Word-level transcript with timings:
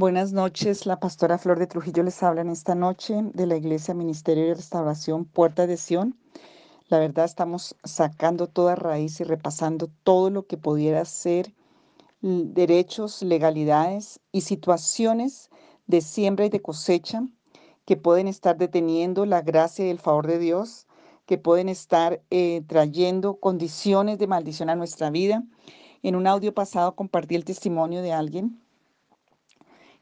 Buenas 0.00 0.32
noches, 0.32 0.86
la 0.86 0.98
pastora 0.98 1.36
Flor 1.36 1.58
de 1.58 1.66
Trujillo 1.66 2.02
les 2.02 2.22
habla 2.22 2.40
en 2.40 2.48
esta 2.48 2.74
noche 2.74 3.20
de 3.34 3.44
la 3.44 3.56
Iglesia 3.56 3.92
Ministerio 3.92 4.46
de 4.46 4.54
Restauración 4.54 5.26
Puerta 5.26 5.66
de 5.66 5.76
Sion. 5.76 6.16
La 6.88 6.98
verdad 6.98 7.26
estamos 7.26 7.76
sacando 7.84 8.46
toda 8.46 8.76
raíz 8.76 9.20
y 9.20 9.24
repasando 9.24 9.90
todo 10.02 10.30
lo 10.30 10.46
que 10.46 10.56
pudiera 10.56 11.04
ser 11.04 11.52
derechos, 12.22 13.20
legalidades 13.20 14.20
y 14.32 14.40
situaciones 14.40 15.50
de 15.86 16.00
siembra 16.00 16.46
y 16.46 16.48
de 16.48 16.62
cosecha 16.62 17.22
que 17.84 17.98
pueden 17.98 18.26
estar 18.26 18.56
deteniendo 18.56 19.26
la 19.26 19.42
gracia 19.42 19.86
y 19.86 19.90
el 19.90 19.98
favor 19.98 20.26
de 20.26 20.38
Dios, 20.38 20.86
que 21.26 21.36
pueden 21.36 21.68
estar 21.68 22.22
eh, 22.30 22.62
trayendo 22.66 23.34
condiciones 23.34 24.18
de 24.18 24.28
maldición 24.28 24.70
a 24.70 24.76
nuestra 24.76 25.10
vida. 25.10 25.44
En 26.02 26.16
un 26.16 26.26
audio 26.26 26.54
pasado 26.54 26.96
compartí 26.96 27.34
el 27.34 27.44
testimonio 27.44 28.00
de 28.00 28.14
alguien 28.14 28.62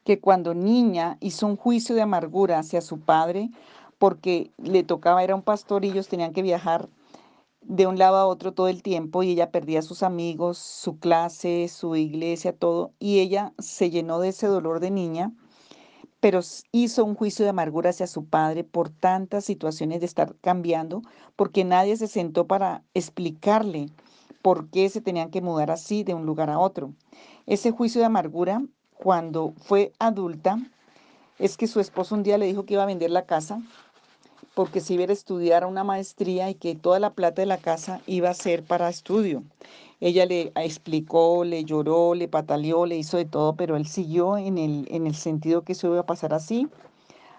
que 0.09 0.21
cuando 0.21 0.55
niña 0.55 1.19
hizo 1.21 1.47
un 1.47 1.57
juicio 1.57 1.95
de 1.95 2.01
amargura 2.01 2.59
hacia 2.59 2.81
su 2.81 2.99
padre 2.99 3.51
porque 3.99 4.51
le 4.57 4.83
tocaba, 4.83 5.23
era 5.23 5.35
un 5.35 5.43
pastor 5.43 5.85
y 5.85 5.91
ellos 5.91 6.09
tenían 6.09 6.33
que 6.33 6.41
viajar 6.41 6.89
de 7.61 7.87
un 7.87 7.99
lado 7.99 8.17
a 8.17 8.25
otro 8.25 8.55
todo 8.55 8.69
el 8.69 8.83
tiempo 8.83 9.23
y 9.23 9.33
ella 9.33 9.51
perdía 9.51 9.81
a 9.81 9.83
sus 9.83 10.03
amigos, 10.03 10.57
su 10.57 10.99
clase, 10.99 11.69
su 11.69 11.95
iglesia, 11.95 12.55
todo, 12.55 12.95
y 12.99 13.19
ella 13.19 13.53
se 13.59 13.91
llenó 13.91 14.19
de 14.19 14.31
ese 14.31 14.47
dolor 14.47 14.81
de 14.81 14.91
niña, 14.91 15.35
pero 16.21 16.41
hizo 16.73 17.05
un 17.05 17.15
juicio 17.15 17.45
de 17.45 17.51
amargura 17.51 17.91
hacia 17.91 18.07
su 18.07 18.25
padre 18.25 18.65
por 18.65 18.89
tantas 18.89 19.45
situaciones 19.45 20.01
de 20.01 20.07
estar 20.07 20.37
cambiando, 20.41 21.03
porque 21.37 21.67
nadie 21.67 21.99
se 21.99 22.09
sentó 22.09 22.47
para 22.47 22.83
explicarle 22.95 23.91
por 24.41 24.71
qué 24.71 24.89
se 24.89 25.03
tenían 25.03 25.31
que 25.31 25.43
mudar 25.43 25.71
así 25.71 26.03
de 26.03 26.15
un 26.15 26.25
lugar 26.25 26.49
a 26.49 26.59
otro. 26.59 26.95
Ese 27.45 27.73
juicio 27.73 28.01
de 28.01 28.07
amargura 28.07 28.63
cuando 28.99 29.55
fue 29.57 29.93
adulta 29.99 30.59
es 31.39 31.57
que 31.57 31.69
su 31.69 31.81
esposo 31.81 32.15
un 32.15 32.25
día 32.25 32.37
le 32.37 32.47
dijo 32.47 32.65
que 32.65 32.75
iba 32.75 32.83
a 32.83 32.87
vender 32.87 33.11
la 33.11 33.27
casa 33.27 33.63
porque 34.55 34.81
se 34.81 34.95
iba 34.95 35.05
a 35.05 35.13
estudiar 35.13 35.65
una 35.65 35.85
maestría 35.85 36.51
y 36.51 36.55
que 36.55 36.75
toda 36.75 36.99
la 36.99 37.11
plata 37.11 37.43
de 37.43 37.47
la 37.47 37.59
casa 37.59 38.01
iba 38.07 38.29
a 38.29 38.35
ser 38.35 38.65
para 38.65 38.89
estudio. 38.89 39.45
Ella 40.01 40.27
le 40.27 40.53
explicó, 40.57 41.45
le 41.45 41.65
lloró, 41.65 42.15
le 42.15 42.27
pataleó, 42.27 42.85
le 42.85 42.97
hizo 42.97 43.17
de 43.17 43.25
todo, 43.25 43.55
pero 43.55 43.77
él 43.77 43.87
siguió 43.87 44.37
en 44.37 44.59
el, 44.59 44.89
en 44.91 45.07
el 45.07 45.15
sentido 45.15 45.63
que 45.63 45.73
eso 45.73 45.87
iba 45.87 46.01
a 46.01 46.07
pasar 46.07 46.35
así, 46.35 46.69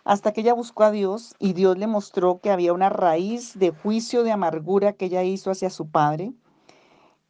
hasta 0.06 0.32
que 0.32 0.42
ella 0.42 0.54
buscó 0.54 0.84
a 0.84 0.92
Dios 0.92 1.36
y 1.40 1.52
Dios 1.52 1.78
le 1.78 1.88
mostró 1.88 2.40
que 2.40 2.52
había 2.52 2.72
una 2.72 2.90
raíz 2.90 3.60
de 3.60 3.72
juicio, 3.72 4.24
de 4.24 4.32
amargura 4.32 4.94
que 4.94 5.06
ella 5.06 5.24
hizo 5.24 5.52
hacia 5.52 5.70
su 5.70 5.90
padre 5.90 6.32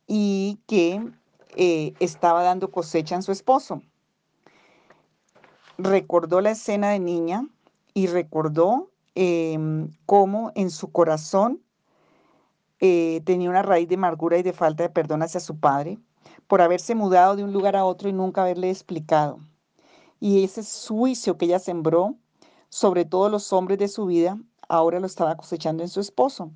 y 0.05 0.59
que 0.67 1.02
eh, 1.55 1.93
estaba 1.99 2.43
dando 2.43 2.69
cosecha 2.69 3.16
en 3.16 3.23
su 3.23 3.31
esposo 3.31 3.81
recordó 5.80 6.41
la 6.41 6.52
escena 6.52 6.89
de 6.89 6.99
niña 6.99 7.47
y 7.94 8.08
recordó 8.08 8.91
em, 9.16 9.89
cómo 10.05 10.52
en 10.55 10.69
su 10.69 10.91
corazón 10.91 11.61
eh, 12.80 13.21
tenía 13.25 13.49
una 13.49 13.61
raíz 13.61 13.88
de 13.88 13.95
amargura 13.95 14.38
y 14.38 14.44
de 14.44 14.53
falta 14.53 14.83
de 14.83 14.89
perdón 14.89 15.23
hacia 15.23 15.39
su 15.39 15.59
padre 15.59 15.97
por 16.47 16.61
haberse 16.61 16.95
mudado 16.95 17.36
de 17.36 17.44
un 17.44 17.53
lugar 17.53 17.75
a 17.75 17.86
otro 17.86 18.09
y 18.09 18.13
nunca 18.13 18.41
haberle 18.41 18.69
explicado. 18.69 19.39
Y 20.19 20.44
ese 20.44 20.63
juicio 20.88 21.38
que 21.38 21.45
ella 21.45 21.59
sembró 21.59 22.16
sobre 22.69 23.05
todos 23.05 23.31
los 23.31 23.53
hombres 23.53 23.80
de 23.80 23.88
su 23.88 24.05
vida, 24.05 24.38
ahora 24.67 24.99
lo 24.99 25.08
estaba 25.08 25.38
cosechando 25.38 25.81
en 25.81 25.89
su 25.89 26.02
esposo. 26.02 26.52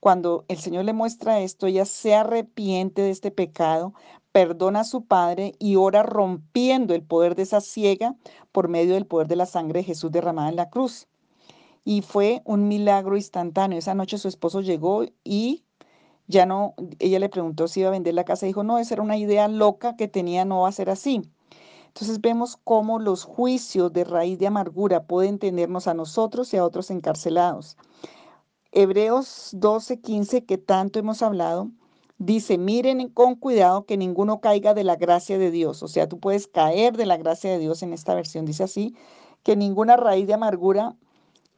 Cuando 0.00 0.44
el 0.48 0.58
Señor 0.58 0.84
le 0.84 0.92
muestra 0.92 1.40
esto, 1.40 1.66
ella 1.66 1.84
se 1.84 2.14
arrepiente 2.14 3.02
de 3.02 3.10
este 3.10 3.30
pecado, 3.30 3.94
perdona 4.32 4.80
a 4.80 4.84
su 4.84 5.04
padre 5.04 5.54
y 5.58 5.76
ora 5.76 6.02
rompiendo 6.02 6.94
el 6.94 7.02
poder 7.02 7.34
de 7.36 7.42
esa 7.42 7.60
ciega 7.60 8.16
por 8.50 8.68
medio 8.68 8.94
del 8.94 9.06
poder 9.06 9.28
de 9.28 9.36
la 9.36 9.46
sangre 9.46 9.80
de 9.80 9.84
Jesús 9.84 10.10
derramada 10.10 10.48
en 10.48 10.56
la 10.56 10.70
cruz. 10.70 11.06
Y 11.84 12.02
fue 12.02 12.42
un 12.44 12.68
milagro 12.68 13.16
instantáneo. 13.16 13.78
Esa 13.78 13.94
noche 13.94 14.18
su 14.18 14.28
esposo 14.28 14.60
llegó 14.60 15.04
y 15.24 15.64
ya 16.28 16.46
no, 16.46 16.74
ella 16.98 17.18
le 17.18 17.28
preguntó 17.28 17.68
si 17.68 17.80
iba 17.80 17.88
a 17.88 17.92
vender 17.92 18.14
la 18.14 18.24
casa. 18.24 18.46
Dijo, 18.46 18.62
no, 18.62 18.78
esa 18.78 18.94
era 18.94 19.02
una 19.02 19.16
idea 19.16 19.48
loca 19.48 19.96
que 19.96 20.08
tenía, 20.08 20.44
no 20.44 20.62
va 20.62 20.68
a 20.68 20.72
ser 20.72 20.90
así. 20.90 21.22
Entonces 21.88 22.20
vemos 22.22 22.56
cómo 22.56 22.98
los 22.98 23.24
juicios 23.24 23.92
de 23.92 24.04
raíz 24.04 24.38
de 24.38 24.46
amargura 24.46 25.06
pueden 25.06 25.38
tenernos 25.38 25.86
a 25.88 25.94
nosotros 25.94 26.54
y 26.54 26.56
a 26.56 26.64
otros 26.64 26.90
encarcelados. 26.90 27.76
Hebreos 28.70 29.50
12, 29.52 30.00
15, 30.00 30.46
que 30.46 30.56
tanto 30.56 30.98
hemos 30.98 31.20
hablado, 31.20 31.70
dice, 32.24 32.56
miren 32.56 33.08
con 33.08 33.34
cuidado 33.34 33.84
que 33.84 33.96
ninguno 33.96 34.40
caiga 34.40 34.74
de 34.74 34.84
la 34.84 34.96
gracia 34.96 35.38
de 35.38 35.50
Dios. 35.50 35.82
O 35.82 35.88
sea, 35.88 36.08
tú 36.08 36.20
puedes 36.20 36.46
caer 36.46 36.96
de 36.96 37.06
la 37.06 37.16
gracia 37.16 37.50
de 37.50 37.58
Dios 37.58 37.82
en 37.82 37.92
esta 37.92 38.14
versión. 38.14 38.46
Dice 38.46 38.62
así, 38.62 38.94
que 39.42 39.56
ninguna 39.56 39.96
raíz 39.96 40.26
de 40.26 40.34
amargura 40.34 40.94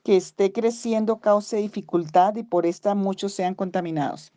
que 0.02 0.16
esté 0.16 0.52
creciendo 0.52 1.18
cause 1.18 1.56
dificultad 1.58 2.36
y 2.36 2.42
por 2.42 2.66
esta 2.66 2.94
muchos 2.94 3.34
sean 3.34 3.54
contaminados. 3.54 4.32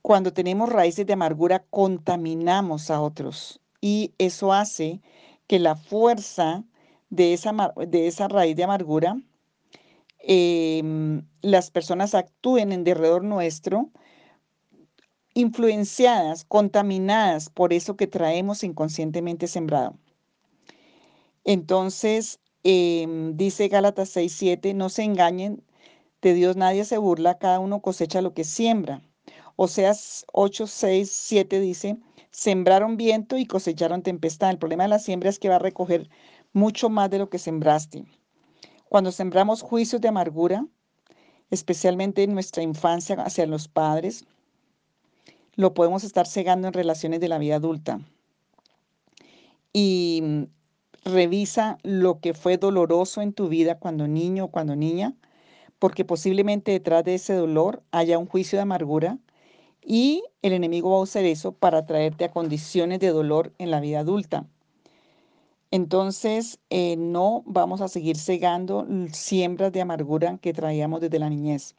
Cuando 0.00 0.32
tenemos 0.32 0.68
raíces 0.68 1.06
de 1.06 1.12
amargura, 1.12 1.64
contaminamos 1.70 2.90
a 2.90 3.00
otros 3.00 3.60
y 3.80 4.12
eso 4.18 4.52
hace 4.52 5.00
que 5.46 5.60
la 5.60 5.76
fuerza 5.76 6.64
de 7.10 7.34
esa, 7.34 7.52
de 7.86 8.08
esa 8.08 8.26
raíz 8.26 8.56
de 8.56 8.64
amargura 8.64 9.16
Em, 10.22 11.26
las 11.42 11.70
personas 11.70 12.14
actúen 12.14 12.72
en 12.72 12.84
derredor 12.84 13.24
nuestro, 13.24 13.90
influenciadas, 15.34 16.44
contaminadas 16.44 17.50
por 17.50 17.72
eso 17.72 17.96
que 17.96 18.06
traemos 18.06 18.62
inconscientemente 18.62 19.48
sembrado. 19.48 19.98
Entonces, 21.44 22.40
em, 22.62 23.36
dice 23.36 23.68
Gálatas 23.68 24.10
6:7, 24.10 24.74
no 24.74 24.88
se 24.88 25.02
engañen, 25.02 25.62
de 26.22 26.34
Dios 26.34 26.56
nadie 26.56 26.84
se 26.84 26.98
burla, 26.98 27.38
cada 27.38 27.58
uno 27.58 27.80
cosecha 27.80 28.22
lo 28.22 28.32
que 28.34 28.44
siembra. 28.44 29.02
Oseas 29.56 30.24
8, 30.32 30.66
6, 30.66 31.10
7 31.10 31.60
dice, 31.60 31.98
sembraron 32.30 32.96
viento 32.96 33.36
y 33.36 33.46
cosecharon 33.46 34.02
tempestad. 34.02 34.50
El 34.50 34.58
problema 34.58 34.84
de 34.84 34.90
la 34.90 34.98
siembra 35.00 35.30
es 35.30 35.38
que 35.38 35.48
va 35.48 35.56
a 35.56 35.58
recoger 35.58 36.08
mucho 36.52 36.88
más 36.90 37.10
de 37.10 37.18
lo 37.18 37.28
que 37.28 37.38
sembraste. 37.38 38.04
Cuando 38.92 39.10
sembramos 39.10 39.62
juicios 39.62 40.02
de 40.02 40.08
amargura, 40.08 40.66
especialmente 41.50 42.24
en 42.24 42.34
nuestra 42.34 42.62
infancia 42.62 43.16
hacia 43.22 43.46
los 43.46 43.66
padres, 43.66 44.26
lo 45.54 45.72
podemos 45.72 46.04
estar 46.04 46.26
cegando 46.26 46.68
en 46.68 46.74
relaciones 46.74 47.20
de 47.20 47.28
la 47.28 47.38
vida 47.38 47.56
adulta. 47.56 48.00
Y 49.72 50.20
mm, 50.22 50.42
revisa 51.06 51.78
lo 51.82 52.20
que 52.20 52.34
fue 52.34 52.58
doloroso 52.58 53.22
en 53.22 53.32
tu 53.32 53.48
vida 53.48 53.78
cuando 53.78 54.06
niño 54.08 54.44
o 54.44 54.50
cuando 54.50 54.76
niña, 54.76 55.14
porque 55.78 56.04
posiblemente 56.04 56.72
detrás 56.72 57.02
de 57.02 57.14
ese 57.14 57.32
dolor 57.32 57.82
haya 57.92 58.18
un 58.18 58.26
juicio 58.26 58.58
de 58.58 58.64
amargura 58.64 59.16
y 59.80 60.22
el 60.42 60.52
enemigo 60.52 60.90
va 60.90 60.98
a 60.98 61.00
usar 61.00 61.24
eso 61.24 61.52
para 61.52 61.86
traerte 61.86 62.26
a 62.26 62.30
condiciones 62.30 63.00
de 63.00 63.08
dolor 63.08 63.54
en 63.56 63.70
la 63.70 63.80
vida 63.80 64.00
adulta. 64.00 64.44
Entonces, 65.72 66.60
eh, 66.68 66.96
no 66.98 67.42
vamos 67.46 67.80
a 67.80 67.88
seguir 67.88 68.18
cegando 68.18 68.86
siembras 69.10 69.72
de 69.72 69.80
amargura 69.80 70.36
que 70.36 70.52
traíamos 70.52 71.00
desde 71.00 71.18
la 71.18 71.30
niñez. 71.30 71.74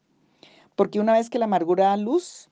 Porque 0.76 1.00
una 1.00 1.14
vez 1.14 1.30
que 1.30 1.38
la 1.38 1.46
amargura 1.46 1.90
da 1.90 1.98
luz, 1.98 2.50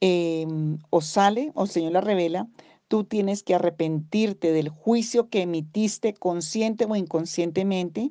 em, 0.00 0.78
o 0.90 1.00
sale, 1.00 1.52
o 1.54 1.62
el 1.62 1.68
Señor 1.70 1.92
la 1.92 2.00
revela, 2.00 2.48
tú 2.88 3.04
tienes 3.04 3.44
que 3.44 3.54
arrepentirte 3.54 4.50
del 4.50 4.68
juicio 4.68 5.28
que 5.30 5.42
emitiste 5.42 6.12
consciente 6.14 6.86
o 6.86 6.96
inconscientemente 6.96 8.10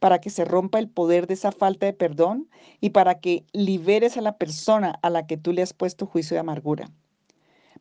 para 0.00 0.20
que 0.20 0.30
se 0.30 0.44
rompa 0.44 0.80
el 0.80 0.88
poder 0.88 1.28
de 1.28 1.34
esa 1.34 1.52
falta 1.52 1.86
de 1.86 1.92
perdón 1.92 2.50
y 2.80 2.90
para 2.90 3.20
que 3.20 3.44
liberes 3.52 4.16
a 4.16 4.22
la 4.22 4.38
persona 4.38 4.98
a 5.02 5.10
la 5.10 5.28
que 5.28 5.36
tú 5.36 5.52
le 5.52 5.62
has 5.62 5.72
puesto 5.72 6.06
juicio 6.06 6.34
de 6.34 6.40
amargura, 6.40 6.90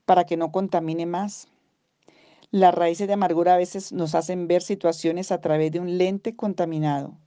para 0.06 0.26
que 0.26 0.38
no 0.38 0.52
contamine 0.52 1.08
más. 1.08 1.48
Las 2.56 2.74
raíces 2.74 3.08
de 3.08 3.16
amargura 3.16 3.56
a 3.56 3.58
veces 3.58 3.92
nos 3.92 4.16
hacen 4.16 4.48
ver 4.48 4.62
situaciones 4.62 5.34
a 5.34 5.42
través 5.42 5.74
de 5.74 5.82
un 5.82 5.98
lente 5.98 6.38
contaminado. 6.38 7.18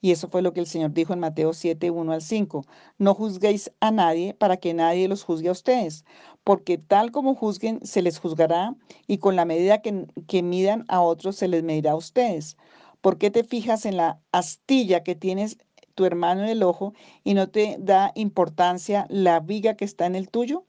Y 0.00 0.12
eso 0.12 0.28
fue 0.28 0.42
lo 0.42 0.52
que 0.52 0.60
el 0.60 0.68
Señor 0.68 0.92
dijo 0.92 1.12
en 1.12 1.18
Mateo 1.18 1.54
7, 1.54 1.90
1 1.90 2.12
al 2.12 2.22
5. 2.22 2.64
No 2.96 3.14
juzguéis 3.14 3.72
a 3.80 3.90
nadie 3.90 4.32
para 4.32 4.58
que 4.58 4.72
nadie 4.72 5.08
los 5.08 5.24
juzgue 5.24 5.48
a 5.48 5.52
ustedes, 5.52 6.04
porque 6.44 6.78
tal 6.78 7.10
como 7.10 7.34
juzguen, 7.34 7.84
se 7.84 8.00
les 8.00 8.20
juzgará, 8.20 8.76
y 9.08 9.18
con 9.18 9.34
la 9.34 9.44
medida 9.44 9.82
que, 9.82 10.06
que 10.28 10.44
midan 10.44 10.84
a 10.86 11.00
otros, 11.00 11.34
se 11.34 11.48
les 11.48 11.64
medirá 11.64 11.90
a 11.90 11.96
ustedes. 11.96 12.56
¿Por 13.00 13.18
qué 13.18 13.32
te 13.32 13.42
fijas 13.42 13.84
en 13.86 13.96
la 13.96 14.20
astilla 14.30 15.02
que 15.02 15.16
tienes 15.16 15.58
tu 15.96 16.04
hermano 16.04 16.44
en 16.44 16.48
el 16.48 16.62
ojo 16.62 16.92
y 17.24 17.34
no 17.34 17.48
te 17.48 17.74
da 17.80 18.12
importancia 18.14 19.04
la 19.08 19.40
viga 19.40 19.74
que 19.74 19.84
está 19.84 20.06
en 20.06 20.14
el 20.14 20.30
tuyo? 20.30 20.64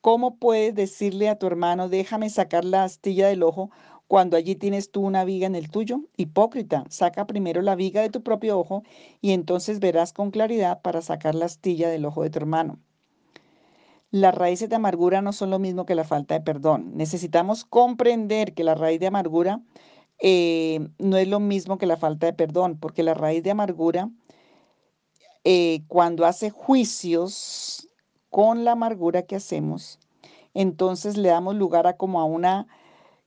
¿Cómo 0.00 0.36
puedes 0.36 0.74
decirle 0.74 1.28
a 1.28 1.38
tu 1.38 1.46
hermano, 1.46 1.90
déjame 1.90 2.30
sacar 2.30 2.64
la 2.64 2.84
astilla 2.84 3.28
del 3.28 3.42
ojo 3.42 3.70
cuando 4.08 4.38
allí 4.38 4.54
tienes 4.54 4.90
tú 4.90 5.02
una 5.02 5.24
viga 5.24 5.46
en 5.46 5.54
el 5.54 5.70
tuyo? 5.70 6.00
Hipócrita, 6.16 6.84
saca 6.88 7.26
primero 7.26 7.60
la 7.60 7.74
viga 7.74 8.00
de 8.00 8.08
tu 8.08 8.22
propio 8.22 8.58
ojo 8.58 8.82
y 9.20 9.32
entonces 9.32 9.78
verás 9.78 10.14
con 10.14 10.30
claridad 10.30 10.80
para 10.80 11.02
sacar 11.02 11.34
la 11.34 11.44
astilla 11.44 11.90
del 11.90 12.06
ojo 12.06 12.22
de 12.22 12.30
tu 12.30 12.38
hermano. 12.38 12.78
Las 14.10 14.34
raíces 14.34 14.70
de 14.70 14.76
amargura 14.76 15.20
no 15.20 15.34
son 15.34 15.50
lo 15.50 15.58
mismo 15.58 15.84
que 15.84 15.94
la 15.94 16.04
falta 16.04 16.34
de 16.34 16.40
perdón. 16.40 16.96
Necesitamos 16.96 17.66
comprender 17.66 18.54
que 18.54 18.64
la 18.64 18.74
raíz 18.74 19.00
de 19.00 19.06
amargura 19.08 19.60
eh, 20.18 20.88
no 20.98 21.18
es 21.18 21.28
lo 21.28 21.40
mismo 21.40 21.76
que 21.76 21.86
la 21.86 21.98
falta 21.98 22.24
de 22.26 22.32
perdón, 22.32 22.78
porque 22.80 23.02
la 23.02 23.12
raíz 23.14 23.42
de 23.42 23.50
amargura, 23.50 24.10
eh, 25.44 25.82
cuando 25.88 26.24
hace 26.24 26.48
juicios 26.50 27.89
con 28.30 28.64
la 28.64 28.72
amargura 28.72 29.22
que 29.22 29.36
hacemos, 29.36 29.98
entonces 30.54 31.16
le 31.16 31.28
damos 31.28 31.54
lugar 31.54 31.86
a 31.86 31.96
como 31.96 32.20
a 32.20 32.24
una, 32.24 32.66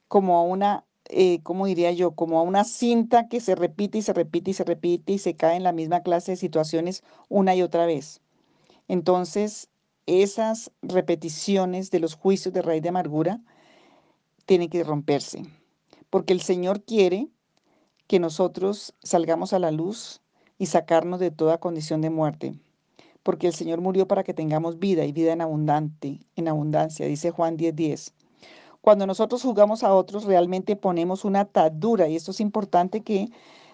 como 0.08 0.38
a 0.38 0.44
una, 0.44 0.86
eh, 1.10 1.42
¿cómo 1.44 1.66
diría 1.66 1.92
yo? 1.92 2.12
Como 2.12 2.40
a 2.40 2.42
una 2.42 2.64
cinta 2.64 3.28
que 3.28 3.40
se 3.40 3.56
repite 3.56 4.00
y 4.00 4.02
se 4.02 4.14
repite 4.14 4.52
y 4.52 4.54
se 4.54 4.64
repite 4.64 5.14
y 5.14 5.20
se 5.20 5.36
cae 5.36 5.56
en 5.56 5.64
la 5.64 5.72
misma 5.72 6.02
clase 6.02 6.32
de 6.32 6.38
situaciones 6.38 7.04
una 7.30 7.56
y 7.56 7.62
otra 7.62 7.86
vez. 7.86 8.22
Entonces, 8.88 9.70
esas 10.06 10.72
repeticiones 10.82 11.90
de 11.92 12.00
los 12.00 12.16
juicios 12.16 12.54
de 12.54 12.62
raíz 12.62 12.82
de 12.82 12.90
amargura 12.90 13.40
tienen 14.46 14.70
que 14.70 14.84
romperse, 14.84 15.44
porque 16.10 16.34
el 16.34 16.42
Señor 16.42 16.84
quiere 16.84 17.30
que 18.08 18.20
nosotros 18.20 18.94
salgamos 19.02 19.54
a 19.54 19.60
la 19.60 19.72
luz 19.72 20.22
y 20.58 20.66
sacarnos 20.66 21.20
de 21.20 21.32
toda 21.32 21.60
condición 21.60 22.02
de 22.02 22.10
muerte, 22.10 22.54
porque 23.24 23.48
el 23.48 23.54
Señor 23.54 23.81
murió 23.81 24.08
para 24.08 24.24
que 24.24 24.34
tengamos 24.34 24.80
vida 24.80 25.06
y 25.06 25.14
vida 25.14 25.31
en 25.34 25.42
abundante, 25.42 26.20
en 26.36 26.48
abundancia, 26.48 27.08
dice 27.08 27.31
Juan 27.31 27.58
10:10. 27.58 28.14
Cuando 28.81 29.08
nosotros 29.08 29.42
jugamos 29.42 29.81
a 29.84 29.94
otros, 29.96 30.25
realmente 30.25 30.75
ponemos 30.75 31.24
una 31.24 31.42
atadura 31.42 32.10
y 32.10 32.18
esto 32.18 32.31
es 32.31 32.42
importante 32.42 33.02
que 33.02 33.30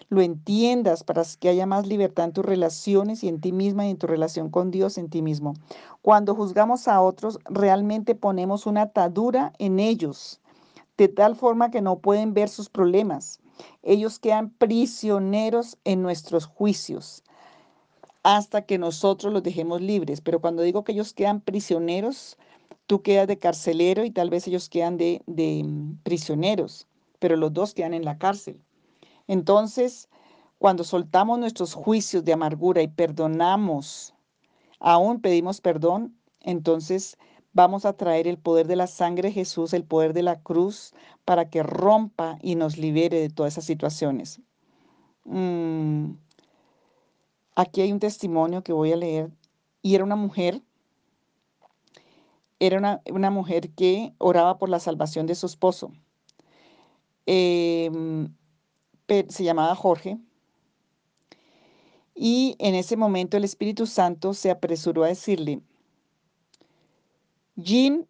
lo 0.08 0.22
entiendas 0.22 1.02
para 1.02 1.22
que 1.38 1.48
haya 1.48 1.66
más 1.66 1.86
libertad 1.86 2.26
en 2.26 2.32
tus 2.32 2.44
relaciones 2.44 3.24
y 3.24 3.28
en 3.28 3.40
ti 3.40 3.52
misma 3.52 3.86
y 3.86 3.90
en 3.90 3.98
tu 3.98 4.06
relación 4.06 4.50
con 4.50 4.70
Dios 4.70 4.98
en 4.98 5.08
ti 5.08 5.20
mismo. 5.22 5.54
Cuando 6.02 6.34
juzgamos 6.34 6.88
a 6.88 7.00
otros, 7.00 7.38
realmente 7.44 8.14
ponemos 8.14 8.66
una 8.66 8.82
atadura 8.82 9.52
en 9.58 9.78
ellos, 9.80 10.40
de 10.96 11.08
tal 11.08 11.34
forma 11.34 11.70
que 11.70 11.80
no 11.80 11.98
pueden 11.98 12.34
ver 12.34 12.48
sus 12.48 12.68
problemas. 12.68 13.40
Ellos 13.82 14.18
quedan 14.18 14.50
prisioneros 14.50 15.76
en 15.84 16.02
nuestros 16.02 16.46
juicios 16.46 17.24
hasta 18.22 18.62
que 18.62 18.78
nosotros 18.78 19.32
los 19.32 19.42
dejemos 19.42 19.80
libres. 19.80 20.20
Pero 20.20 20.40
cuando 20.40 20.62
digo 20.62 20.84
que 20.84 20.92
ellos 20.92 21.12
quedan 21.14 21.40
prisioneros, 21.40 22.36
tú 22.86 23.02
quedas 23.02 23.28
de 23.28 23.38
carcelero 23.38 24.04
y 24.04 24.10
tal 24.10 24.30
vez 24.30 24.46
ellos 24.48 24.68
quedan 24.68 24.96
de, 24.96 25.22
mm, 25.26 26.02
prisioneros, 26.02 26.88
pero 27.18 27.36
los 27.36 27.52
dos 27.52 27.74
quedan 27.74 27.94
en 27.94 28.04
la 28.04 28.18
cárcel. 28.18 28.60
Entonces, 29.28 30.08
cuando 30.58 30.84
soltamos 30.84 31.38
nuestros 31.38 31.74
juicios 31.74 32.24
de 32.24 32.32
amargura 32.32 32.82
y 32.82 32.88
perdonamos, 32.88 34.14
aún 34.80 35.20
pedimos 35.20 35.60
perdón, 35.60 36.16
entonces 36.40 37.16
vamos 37.52 37.84
a 37.84 37.94
traer 37.94 38.26
el 38.28 38.38
poder 38.38 38.66
de 38.66 38.76
la 38.76 38.86
sangre 38.86 39.28
de 39.28 39.34
Jesús, 39.34 39.72
el 39.72 39.84
poder 39.84 40.12
de 40.12 40.22
la 40.22 40.40
cruz, 40.40 40.92
para 41.24 41.48
que 41.48 41.62
rompa 41.62 42.38
y 42.42 42.56
nos 42.56 42.76
libere 42.76 43.20
de 43.20 43.30
todas 43.30 43.54
esas 43.54 43.64
situaciones. 43.64 44.40
Mm, 45.24 46.12
aquí 47.60 47.82
hay 47.82 47.92
un 47.92 48.00
testimonio 48.00 48.62
que 48.62 48.72
voy 48.72 48.92
a 48.92 48.96
leer 48.96 49.30
y 49.82 49.94
era 49.94 50.04
una 50.04 50.16
mujer, 50.16 50.62
era 52.58 53.00
una, 53.06 53.30
mujer 53.30 53.70
que 53.70 54.12
oraba 54.18 54.58
por 54.58 54.68
la 54.68 54.80
salvación 54.80 55.26
de 55.26 55.34
su 55.34 55.46
esposo. 55.46 55.92
Eh, 57.26 57.90
se 59.28 59.44
llamaba 59.44 59.74
Jorge. 59.74 60.18
Y 62.14 62.56
en 62.58 62.74
ese 62.74 62.96
momento 62.96 63.36
el 63.36 63.44
Espíritu 63.44 63.86
Santo 63.86 64.34
se 64.34 64.50
apresuró 64.50 65.04
a 65.04 65.08
decirle, 65.08 65.62
Jean, 67.56 68.06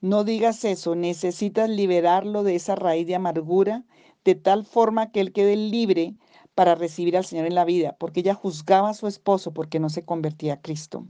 no 0.00 0.24
digas 0.24 0.64
eso, 0.64 0.94
necesitas 0.94 1.68
liberarlo 1.68 2.42
de 2.42 2.56
esa 2.56 2.74
raíz 2.74 3.06
de 3.06 3.14
amargura, 3.14 3.84
de 4.24 4.34
tal 4.34 4.64
forma 4.64 5.12
que 5.12 5.20
él 5.20 5.32
quede 5.32 5.56
libre 5.56 6.16
para 6.58 6.74
recibir 6.74 7.16
al 7.16 7.24
Señor 7.24 7.46
en 7.46 7.54
la 7.54 7.64
vida, 7.64 7.94
porque 8.00 8.18
ella 8.18 8.34
juzgaba 8.34 8.90
a 8.90 8.94
su 8.94 9.06
esposo 9.06 9.52
porque 9.52 9.78
no 9.78 9.90
se 9.90 10.04
convertía 10.04 10.54
a 10.54 10.60
Cristo. 10.60 11.06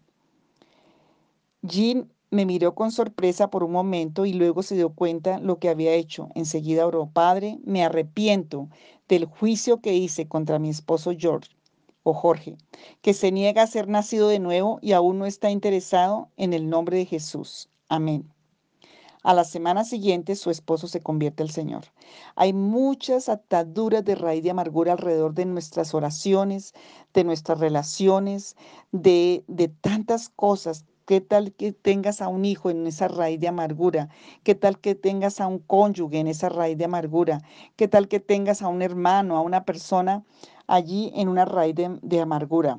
Jean 1.63 2.13
me 2.31 2.45
miró 2.45 2.75
con 2.75 2.93
sorpresa 2.93 3.49
por 3.49 3.65
un 3.65 3.73
momento 3.73 4.27
y 4.27 4.35
luego 4.35 4.63
se 4.63 4.75
dio 4.75 4.91
cuenta 4.91 5.39
lo 5.39 5.59
que 5.59 5.71
había 5.71 5.95
hecho. 5.95 6.29
Enseguida 6.35 6.87
oró, 6.87 7.07
Padre, 7.07 7.61
me 7.65 7.83
arrepiento 7.83 8.69
del 9.09 9.25
juicio 9.25 9.81
que 9.81 9.95
hice 9.95 10.29
contra 10.29 10.59
mi 10.59 10.69
esposo 10.69 11.13
George 11.17 11.49
o 12.03 12.13
Jorge, 12.13 12.59
que 13.01 13.15
se 13.15 13.33
niega 13.33 13.63
a 13.63 13.67
ser 13.69 13.89
nacido 13.89 14.29
de 14.29 14.41
nuevo 14.41 14.81
y 14.83 14.93
aún 14.93 15.19
no 15.19 15.25
está 15.25 15.51
interesado 15.51 16.29
en 16.37 16.53
el 16.53 16.69
nombre 16.69 16.99
de 16.99 17.07
Jesús. 17.07 17.71
Amén. 17.89 18.31
A 19.29 19.35
la 19.35 19.45
semana 19.45 19.85
siguiente 19.85 20.37
su 20.37 20.49
esposo 20.49 20.87
se 20.89 21.03
convierte 21.03 21.43
al 21.43 21.51
Señor. 21.51 21.85
Hay 22.35 22.55
muchas 22.55 23.29
ataduras 23.29 24.03
de 24.03 24.15
raíz 24.15 24.43
de 24.43 24.53
amargura 24.53 24.93
alrededor 24.93 25.35
de 25.35 25.45
nuestras 25.45 25.93
oraciones, 25.93 26.73
de 27.13 27.25
nuestras 27.25 27.61
relaciones, 27.61 28.57
de, 28.91 29.45
de 29.47 29.69
tantas 29.69 30.31
cosas 30.31 30.87
¿Qué 31.05 31.21
tal 31.21 31.53
que 31.53 31.73
tengas 31.73 32.23
a 32.23 32.29
un 32.29 32.47
hijo 32.47 32.71
en 32.71 32.87
esa 32.87 33.09
raíz 33.09 33.39
de 33.39 33.49
amargura? 33.49 34.09
¿Qué 34.45 34.55
tal 34.55 34.79
que 34.79 34.95
tengas 34.95 35.43
a 35.43 35.47
un 35.47 35.59
cónyuge 35.59 36.21
en 36.21 36.27
esa 36.27 36.49
raíz 36.49 36.79
de 36.79 36.87
amargura? 36.87 37.43
¿Qué 37.77 37.87
tal 37.87 38.09
que 38.09 38.21
tengas 38.21 38.63
a 38.63 38.69
un 38.69 38.81
hermano, 38.81 39.37
a 39.37 39.43
una 39.43 39.65
persona 39.67 40.25
allí 40.67 41.13
en 41.15 41.29
una 41.29 41.45
raíz 41.45 41.75
de, 41.77 42.21
amargura? 42.21 42.79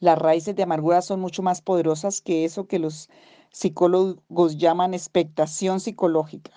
Las 0.00 0.18
raíces 0.18 0.56
de 0.56 0.64
amargura 0.64 1.00
son 1.00 1.20
mucho 1.20 1.42
más 1.42 1.60
poderosas 1.60 2.20
que 2.20 2.44
eso 2.44 2.66
que 2.66 2.80
los 2.80 3.08
psicólogos 3.54 4.58
llaman 4.58 4.94
expectación 4.94 5.78
psicológica. 5.78 6.50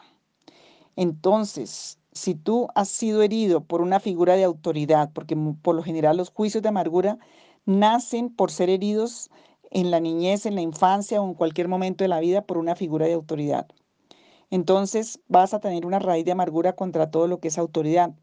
Entonces, 0.95 1.99
si 2.11 2.33
tú 2.33 2.69
has 2.73 2.89
sido 2.89 3.21
herido 3.21 3.63
por 3.63 3.81
una 3.81 3.99
figura 3.99 4.35
de 4.35 4.43
autoridad, 4.43 5.11
porque 5.13 5.37
por 5.61 5.75
lo 5.75 5.83
general 5.83 6.17
los 6.17 6.31
juicios 6.31 6.63
de 6.63 6.69
amargura 6.69 7.19
nacen 7.67 8.35
por 8.35 8.49
ser 8.49 8.71
heridos 8.71 9.29
en 9.69 9.91
la 9.91 9.99
niñez, 9.99 10.47
en 10.47 10.55
la 10.55 10.61
infancia 10.61 11.21
o 11.21 11.27
en 11.27 11.35
cualquier 11.35 11.67
momento 11.67 12.03
de 12.03 12.07
la 12.07 12.19
vida 12.19 12.41
por 12.41 12.57
una 12.57 12.75
figura 12.75 13.05
de 13.05 13.13
autoridad. 13.13 13.67
Entonces 14.49 15.19
vas 15.27 15.53
a 15.53 15.59
tener 15.59 15.85
una 15.85 15.99
raíz 15.99 16.25
de 16.25 16.31
amargura 16.31 16.73
contra 16.73 17.11
todo 17.11 17.27
lo 17.27 17.39
que 17.39 17.49
es 17.49 17.59
autoridad. 17.59 18.15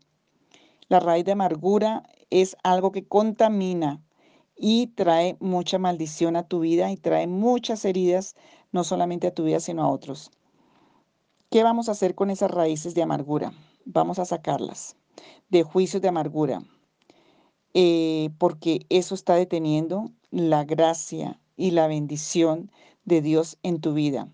La 0.88 0.98
raíz 0.98 1.24
de 1.24 1.32
amargura 1.32 2.02
es 2.30 2.56
algo 2.64 2.90
que 2.90 3.06
contamina 3.06 4.02
y 4.56 4.88
trae 4.88 5.36
mucha 5.40 5.78
maldición 5.78 6.36
a 6.36 6.46
tu 6.46 6.60
vida 6.60 6.90
y 6.90 6.96
trae 6.96 7.26
muchas 7.26 7.84
heridas, 7.84 8.36
no 8.74 8.82
solamente 8.82 9.28
a 9.28 9.34
tu 9.34 9.44
vida, 9.44 9.60
sino 9.60 9.84
a 9.84 9.88
otros. 9.88 10.32
¿Qué 11.48 11.62
vamos 11.62 11.88
a 11.88 11.92
hacer 11.92 12.16
con 12.16 12.28
esas 12.28 12.50
raíces 12.50 12.92
de 12.96 13.02
amargura? 13.02 13.52
Vamos 13.84 14.18
a 14.18 14.24
sacarlas 14.24 14.96
de 15.48 15.62
juicios 15.62 16.02
de 16.02 16.08
amargura, 16.08 16.60
eh, 17.72 18.30
porque 18.36 18.84
eso 18.88 19.14
está 19.14 19.36
deteniendo 19.36 20.10
la 20.32 20.64
gracia 20.64 21.38
y 21.56 21.70
la 21.70 21.86
bendición 21.86 22.72
de 23.04 23.22
Dios 23.22 23.58
en 23.62 23.80
tu 23.80 23.94
vida. 23.94 24.28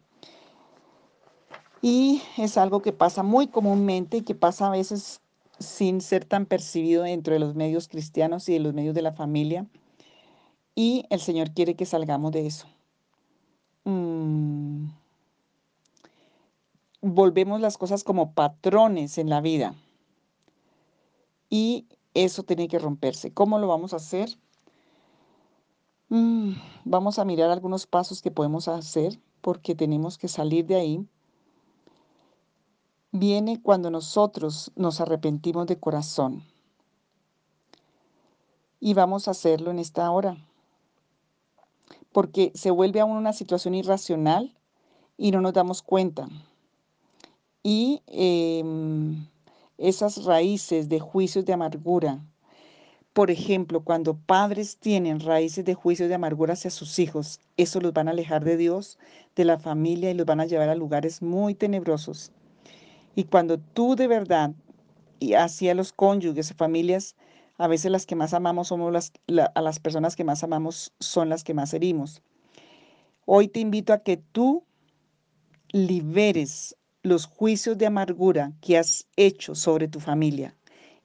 Y 1.82 2.22
es 2.38 2.56
algo 2.56 2.80
que 2.80 2.92
pasa 2.92 3.22
muy 3.22 3.48
comúnmente 3.48 4.18
y 4.18 4.22
que 4.22 4.34
pasa 4.34 4.68
a 4.68 4.70
veces 4.70 5.20
sin 5.58 6.00
ser 6.00 6.24
tan 6.24 6.46
percibido 6.46 7.02
dentro 7.02 7.34
de 7.34 7.40
los 7.40 7.54
medios 7.54 7.88
cristianos 7.88 8.48
y 8.48 8.54
de 8.54 8.60
los 8.60 8.72
medios 8.72 8.94
de 8.94 9.02
la 9.02 9.12
familia. 9.12 9.66
Y 10.74 11.04
el 11.10 11.20
Señor 11.20 11.50
quiere 11.50 11.76
que 11.76 11.84
salgamos 11.84 12.32
de 12.32 12.46
eso. 12.46 12.66
Mm. 13.84 14.90
Volvemos 17.02 17.60
las 17.60 17.78
cosas 17.78 18.04
como 18.04 18.34
patrones 18.34 19.18
en 19.18 19.30
la 19.30 19.40
vida. 19.40 19.74
Y 21.48 21.86
eso 22.14 22.42
tiene 22.42 22.68
que 22.68 22.78
romperse. 22.78 23.32
¿Cómo 23.32 23.58
lo 23.58 23.68
vamos 23.68 23.92
a 23.92 23.96
hacer? 23.96 24.38
Mm, 26.08 26.54
vamos 26.84 27.18
a 27.18 27.24
mirar 27.24 27.50
algunos 27.50 27.86
pasos 27.86 28.20
que 28.20 28.30
podemos 28.30 28.68
hacer 28.68 29.18
porque 29.40 29.74
tenemos 29.74 30.18
que 30.18 30.28
salir 30.28 30.66
de 30.66 30.76
ahí. 30.76 31.08
Viene 33.12 33.60
cuando 33.62 33.90
nosotros 33.90 34.72
nos 34.76 35.00
arrepentimos 35.00 35.66
de 35.66 35.78
corazón. 35.78 36.44
Y 38.78 38.94
vamos 38.94 39.28
a 39.28 39.32
hacerlo 39.32 39.70
en 39.70 39.78
esta 39.78 40.10
hora. 40.10 40.36
Porque 42.12 42.52
se 42.54 42.70
vuelve 42.70 43.00
aún 43.00 43.16
una 43.16 43.32
situación 43.32 43.74
irracional 43.74 44.56
y 45.16 45.30
no 45.30 45.40
nos 45.40 45.52
damos 45.52 45.82
cuenta. 45.82 46.28
Y 47.62 48.02
em, 48.06 49.26
esas 49.78 50.24
raíces 50.24 50.88
de 50.88 50.98
juicios 51.00 51.44
de 51.44 51.52
amargura 51.52 52.20
por 53.12 53.32
ejemplo, 53.32 53.82
cuando 53.82 54.14
padres 54.14 54.76
tienen 54.76 55.18
raíces 55.18 55.64
de 55.64 55.74
juicio 55.74 56.06
de 56.06 56.14
amargura 56.14 56.52
hacia 56.52 56.70
sus 56.70 57.00
hijos, 57.00 57.40
eso 57.56 57.80
los 57.80 57.92
van 57.92 58.06
a 58.06 58.12
alejar 58.12 58.44
de 58.44 58.56
Dios, 58.56 58.98
de 59.34 59.44
la 59.44 59.58
familia 59.58 60.10
y 60.10 60.14
los 60.14 60.26
van 60.26 60.38
a 60.38 60.46
llevar 60.46 60.68
a 60.68 60.76
lugares 60.76 61.20
muy 61.20 61.54
tenebrosos. 61.54 62.30
Y 63.16 63.24
cuando 63.24 63.58
tú 63.58 63.96
de 63.96 64.06
verdad 64.06 64.52
y 65.18 65.34
hacia 65.34 65.74
los 65.74 65.92
cónyuges, 65.92 66.54
familias, 66.54 67.16
A 67.60 67.68
veces 67.68 67.90
las 67.90 68.06
que 68.06 68.16
más 68.16 68.32
amamos 68.32 68.68
somos 68.68 68.90
las, 68.90 69.12
a 69.54 69.60
las 69.60 69.80
personas 69.80 70.16
que 70.16 70.24
más 70.24 70.42
amamos 70.42 70.94
son 70.98 71.28
las 71.28 71.44
que 71.44 71.52
más 71.52 71.74
herimos. 71.74 72.22
Hoy 73.26 73.48
te 73.48 73.60
invito 73.60 73.92
a 73.92 73.98
que 73.98 74.16
tú 74.16 74.64
liberes 75.68 76.74
los 77.02 77.26
juicios 77.26 77.76
de 77.76 77.84
amargura 77.84 78.54
que 78.62 78.78
has 78.78 79.06
hecho 79.16 79.54
sobre 79.54 79.88
tu 79.88 80.00
familia, 80.00 80.56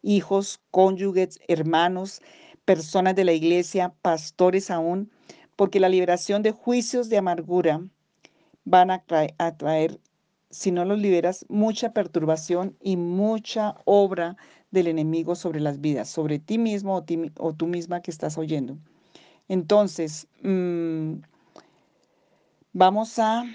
hijos, 0.01 0.61
cónyuges, 0.71 1.41
hermanos, 1.49 2.21
personas 2.63 3.15
de 3.15 3.25
la 3.25 3.33
iglesia, 3.33 3.93
pastores 4.01 4.71
aún, 4.71 5.11
porque 5.57 5.81
la 5.81 5.89
liberación 5.89 6.41
de 6.41 6.51
juicios 6.51 7.09
de 7.09 7.17
amargura 7.17 7.85
van 8.63 8.91
a 8.91 9.03
traer, 9.57 9.99
si 10.51 10.71
no 10.71 10.85
los 10.85 10.99
liberas, 10.99 11.45
mucha 11.49 11.91
perturbación 11.91 12.77
y 12.81 12.95
mucha 12.95 13.75
obra 13.83 14.37
del 14.75 14.87
enemigo 14.87 15.33
sobre 15.35 15.59
las 15.59 15.81
vidas, 15.81 16.07
sobre 16.09 16.37
ti 16.37 16.59
mismo 16.59 17.03
o, 17.39 17.53
tú 17.53 17.65
misma 17.65 18.01
que 18.01 18.11
estás 18.11 18.37
oyendo. 18.37 18.77
Entonces, 19.47 20.27
mm, 20.43 21.15
vamos 22.73 23.17
a, 23.19 23.45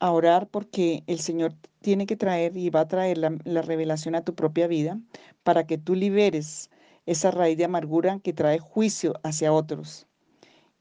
orar 0.00 0.48
porque 0.48 1.02
el 1.06 1.18
Señor 1.18 1.54
tiene 1.80 2.04
que 2.04 2.16
traer 2.16 2.56
y 2.58 2.68
va 2.68 2.80
a 2.80 2.88
traer 2.88 3.16
la, 3.16 3.38
la 3.44 3.62
revelación 3.62 4.14
a 4.14 4.22
tu 4.22 4.34
propia 4.34 4.66
vida 4.66 5.00
para 5.44 5.66
que 5.66 5.78
tú 5.78 5.94
liberes 5.94 6.68
esa 7.06 7.30
raíz 7.30 7.56
de 7.56 7.64
amargura 7.64 8.20
que 8.20 8.34
trae 8.34 8.58
juicio 8.58 9.14
hacia 9.22 9.52
otros. 9.52 10.06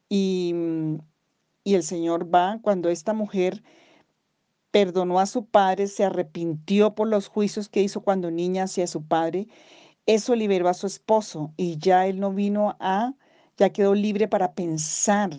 Y, 0.09 0.51
mm, 0.53 0.97
y 1.63 1.75
el 1.75 1.83
Señor 1.83 2.33
va 2.33 2.59
cuando 2.61 2.89
esta 2.89 3.13
mujer 3.13 3.63
perdonó 4.73 5.19
a 5.19 5.27
su 5.27 5.45
padre, 5.45 5.85
se 5.85 6.03
arrepintió 6.03 6.95
por 6.95 7.07
los 7.07 7.27
juicios 7.27 7.69
que 7.69 7.83
hizo 7.83 8.01
cuando 8.01 8.31
niña 8.31 8.63
hacia 8.63 8.87
su 8.87 9.03
padre, 9.03 9.47
eso 10.07 10.35
liberó 10.35 10.67
a 10.67 10.73
su 10.73 10.87
esposo 10.87 11.53
y 11.57 11.77
ya 11.77 12.07
él 12.07 12.19
no 12.19 12.33
vino 12.33 12.75
a, 12.79 13.13
ya 13.55 13.69
quedó 13.69 13.93
libre 13.93 14.27
para 14.27 14.53
pensar 14.53 15.29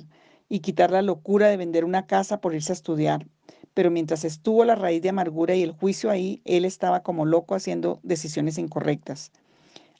y 0.48 0.60
quitar 0.60 0.92
la 0.92 1.02
locura 1.02 1.48
de 1.48 1.56
vender 1.56 1.84
una 1.84 2.06
casa 2.06 2.40
por 2.40 2.54
irse 2.54 2.70
a 2.70 2.74
estudiar. 2.74 3.26
Pero 3.74 3.90
mientras 3.90 4.24
estuvo 4.24 4.64
la 4.64 4.76
raíz 4.76 5.02
de 5.02 5.08
amargura 5.08 5.56
y 5.56 5.64
el 5.64 5.72
juicio 5.72 6.12
ahí, 6.12 6.40
él 6.44 6.64
estaba 6.64 7.02
como 7.02 7.26
loco 7.26 7.56
haciendo 7.56 7.98
decisiones 8.04 8.56
incorrectas. 8.56 9.32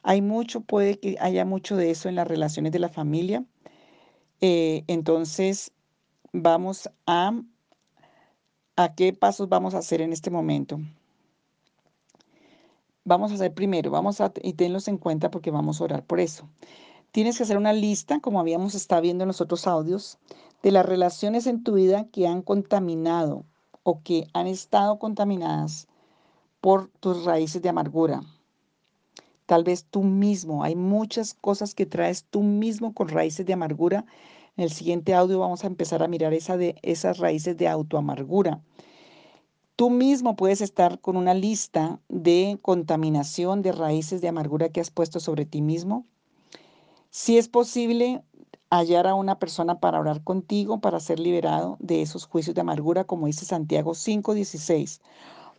Hay 0.05 0.23
mucho, 0.23 0.61
puede 0.61 1.00
que 1.00 1.17
haya 1.19 1.45
mucho 1.45 1.75
de 1.75 1.91
eso 1.91 2.09
en 2.09 2.14
las 2.14 2.29
relaciones 2.29 2.71
de 2.71 2.79
la 2.79 2.88
familia. 2.88 3.45
Eh, 4.41 4.85
entonces, 4.87 5.73
vamos 6.33 6.88
a, 7.07 7.33
a 8.76 8.95
qué 8.95 9.12
pasos 9.12 9.49
vamos 9.49 9.75
a 9.75 9.78
hacer 9.78 10.00
en 10.00 10.12
este 10.12 10.31
momento. 10.31 10.81
Vamos 13.04 13.31
a 13.31 13.35
hacer 13.35 13.52
primero, 13.52 13.90
vamos 13.90 14.21
a, 14.21 14.33
y 14.43 14.54
tenlos 14.54 14.88
en 14.88 14.99
cuenta 14.99 15.31
porque 15.31 15.50
vamos 15.50 15.81
a 15.81 15.85
orar 15.85 16.04
por 16.04 16.21
eso. 16.21 16.49
Tienes 17.12 17.37
que 17.37 17.45
hacer 17.45 17.59
una 17.59 17.73
lista, 17.73 18.21
como 18.21 18.40
habíamos 18.40 18.75
estado 18.75 19.02
viendo 19.02 19.25
en 19.25 19.28
los 19.28 19.40
otros 19.40 19.66
audios, 19.66 20.19
de 20.62 20.73
las 20.73 20.87
relaciones 20.87 21.47
en 21.47 21.62
tu 21.62 21.75
vida 21.75 22.07
que 22.11 22.26
han 22.26 22.43
contaminado 22.43 23.45
o 23.83 24.02
que 24.02 24.26
han 24.33 24.47
estado 24.47 24.99
contaminadas 24.99 25.87
por 26.61 26.88
tus 26.88 27.25
raíces 27.25 27.61
de 27.61 27.69
amargura. 27.69 28.23
Tal 29.47 29.65
vez 29.65 29.85
tú 29.85 30.03
mismo, 30.03 30.63
hay 30.65 30.75
muchas 30.75 31.35
cosas 31.35 31.75
que 31.75 31.87
traes 31.87 32.25
tú 32.25 32.43
mismo 32.43 32.95
con 32.95 33.09
raíces 33.09 33.45
de 33.45 33.53
amargura 33.53 34.05
en 34.57 34.65
el 34.65 34.71
siguiente 34.71 35.15
audio 35.15 35.41
vamos 35.41 35.65
a 35.65 35.67
empezar 35.67 36.03
a 36.03 36.09
mirar 36.09 36.33
esas 36.33 37.19
raíces 37.19 37.57
de 37.57 37.67
autoamargura. 37.67 38.61
Tú 39.75 39.91
mismo 39.91 40.37
puedes 40.37 40.61
estar 40.61 41.01
con 41.01 41.17
una 41.17 41.35
lista 41.35 41.99
de 42.09 42.61
contaminación 42.63 43.63
de 43.63 43.73
raíces 43.73 44.21
de 44.21 44.29
amargura 44.29 44.69
que 44.69 44.81
has 44.81 44.91
puesto 44.91 45.19
sobre 45.19 45.45
ti 45.45 45.61
mismo. 45.61 46.07
Si 47.11 47.37
es 47.37 47.49
posible 47.49 48.23
hallar 48.71 49.09
a 49.09 49.15
una 49.17 49.41
persona 49.41 49.81
para 49.81 49.99
orar 49.99 50.23
contigo, 50.23 50.81
para 50.81 51.01
ser 51.01 51.19
liberado 51.19 51.77
de 51.81 52.03
esos 52.03 52.25
juicios 52.25 52.55
de 52.55 52.61
amargura, 52.61 53.03
como 53.03 53.27
dice 53.27 53.45
Santiago 53.45 53.95
5:16. 53.95 55.01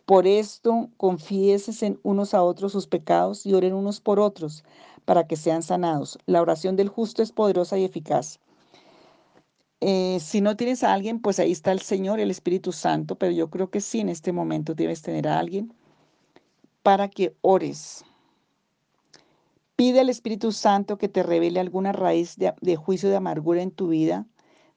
Por 0.06 0.28
esto 0.28 0.88
confiesen 0.96 1.74
en 1.80 2.00
unos 2.04 2.32
a 2.32 2.42
otros 2.42 2.70
sus 2.70 2.86
pecados 2.86 3.44
y 3.44 3.54
oren 3.54 3.74
unos 3.74 4.00
por 4.00 4.20
otros 4.20 4.62
para 5.04 5.26
que 5.26 5.34
sean 5.34 5.64
sanados. 5.64 6.16
La 6.26 6.40
oración 6.40 6.76
del 6.76 6.88
justo 6.88 7.24
es 7.24 7.32
poderosa 7.32 7.76
y 7.76 7.84
eficaz. 7.84 8.38
Eh, 9.80 10.18
si 10.20 10.40
no 10.40 10.56
tienes 10.56 10.84
a 10.84 10.92
alguien, 10.92 11.20
pues 11.20 11.40
ahí 11.40 11.50
está 11.50 11.72
el 11.72 11.80
Señor, 11.80 12.20
el 12.20 12.30
Espíritu 12.30 12.70
Santo, 12.70 13.16
pero 13.16 13.32
yo 13.32 13.50
creo 13.50 13.68
que 13.68 13.80
sí, 13.80 13.98
en 13.98 14.08
este 14.08 14.30
momento 14.30 14.74
debes 14.74 15.02
tener 15.02 15.26
a 15.26 15.40
alguien 15.40 15.74
para 16.84 17.08
que 17.08 17.34
ores. 17.40 18.04
Pide 19.74 20.00
al 20.00 20.08
Espíritu 20.08 20.52
Santo 20.52 20.98
que 20.98 21.08
te 21.08 21.24
revele 21.24 21.58
alguna 21.58 21.90
raíz 21.90 22.36
de, 22.36 22.54
de 22.60 22.76
juicio 22.76 23.08
de 23.08 23.16
amargura 23.16 23.60
en 23.60 23.72
tu 23.72 23.88
vida 23.88 24.24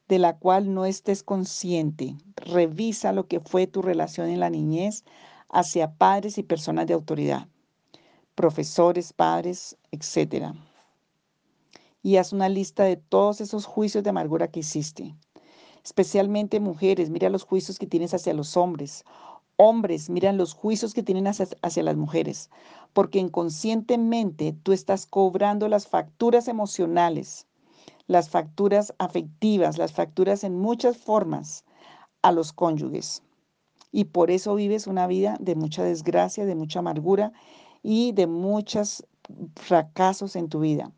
de 0.10 0.20
la 0.20 0.38
cual 0.38 0.74
no 0.74 0.86
estés 0.86 1.24
consciente. 1.24 2.18
Revisa 2.36 3.14
lo 3.14 3.28
que 3.28 3.40
fue 3.40 3.66
tu 3.68 3.82
relación 3.82 4.28
en 4.28 4.42
la 4.42 4.50
niñez 4.50 5.06
hacia 5.48 5.94
padres 5.94 6.38
y 6.38 6.44
personas 6.44 6.88
de 6.88 6.96
autoridad, 6.96 7.48
profesores, 8.36 9.14
padres, 9.14 9.78
etcétera 9.92 10.54
y 12.02 12.18
haz 12.18 12.34
una 12.34 12.50
lista 12.50 12.84
de 12.84 12.98
todos 12.98 13.42
esos 13.42 13.66
juicios 13.66 14.04
de 14.04 14.10
amargura 14.10 14.50
que 14.50 14.62
hiciste. 14.62 15.16
Especialmente 15.84 16.60
mujeres, 16.60 17.10
mira 17.10 17.30
los 17.30 17.44
juicios 17.44 17.80
que 17.80 17.88
tienes 17.88 18.14
hacia 18.14 18.34
los 18.34 18.58
hombres. 18.58 19.04
Hombres, 19.58 20.10
mira 20.10 20.32
los 20.32 20.54
juicios 20.54 20.94
que 20.94 21.04
tienen 21.04 21.28
hacia 21.28 21.84
las 21.84 21.98
mujeres, 21.98 22.50
porque 22.94 23.20
inconscientemente 23.20 24.56
tú 24.64 24.72
estás 24.72 25.06
cobrando 25.06 25.68
las 25.68 25.88
facturas 25.88 26.48
emocionales, 26.48 27.46
las 28.10 28.28
facturas 28.32 28.92
afectivas, 28.98 29.78
las 29.78 29.94
facturas 29.94 30.44
en 30.44 30.60
muchas 30.60 30.98
formas 30.98 31.64
a 32.24 32.32
los 32.32 32.52
cónyuges. 32.52 33.22
Y 33.92 34.06
por 34.06 34.32
eso 34.32 34.56
vives 34.56 34.88
una 34.88 35.06
vida 35.06 35.38
de 35.40 35.54
mucha 35.54 35.84
desgracia, 35.84 36.48
de 36.48 36.56
mucha 36.56 36.80
amargura 36.80 37.32
y 37.84 38.12
de 38.14 38.26
muchos 38.26 39.06
fracasos 39.56 40.36
en 40.36 40.50
tu 40.50 40.60
vida. 40.60 40.92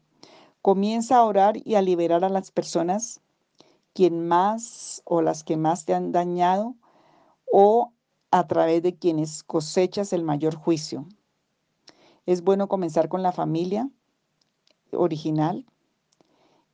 Comienza 0.61 1.17
a 1.17 1.25
orar 1.25 1.57
y 1.65 1.75
a 1.75 1.81
liberar 1.81 2.23
a 2.23 2.29
las 2.29 2.49
personas 2.49 3.19
quien 3.93 4.25
más 4.25 5.01
o 5.03 5.21
las 5.21 5.43
que 5.43 5.57
más 5.57 5.83
te 5.83 5.93
han 5.93 6.13
dañado 6.13 6.75
o 7.51 7.91
a 8.31 8.47
través 8.47 8.83
de 8.83 8.95
quienes 8.95 9.43
cosechas 9.43 10.13
el 10.13 10.23
mayor 10.23 10.55
juicio. 10.55 11.05
Es 12.25 12.41
bueno 12.41 12.69
comenzar 12.69 13.09
con 13.09 13.21
la 13.21 13.33
familia 13.33 13.89
original 14.93 15.65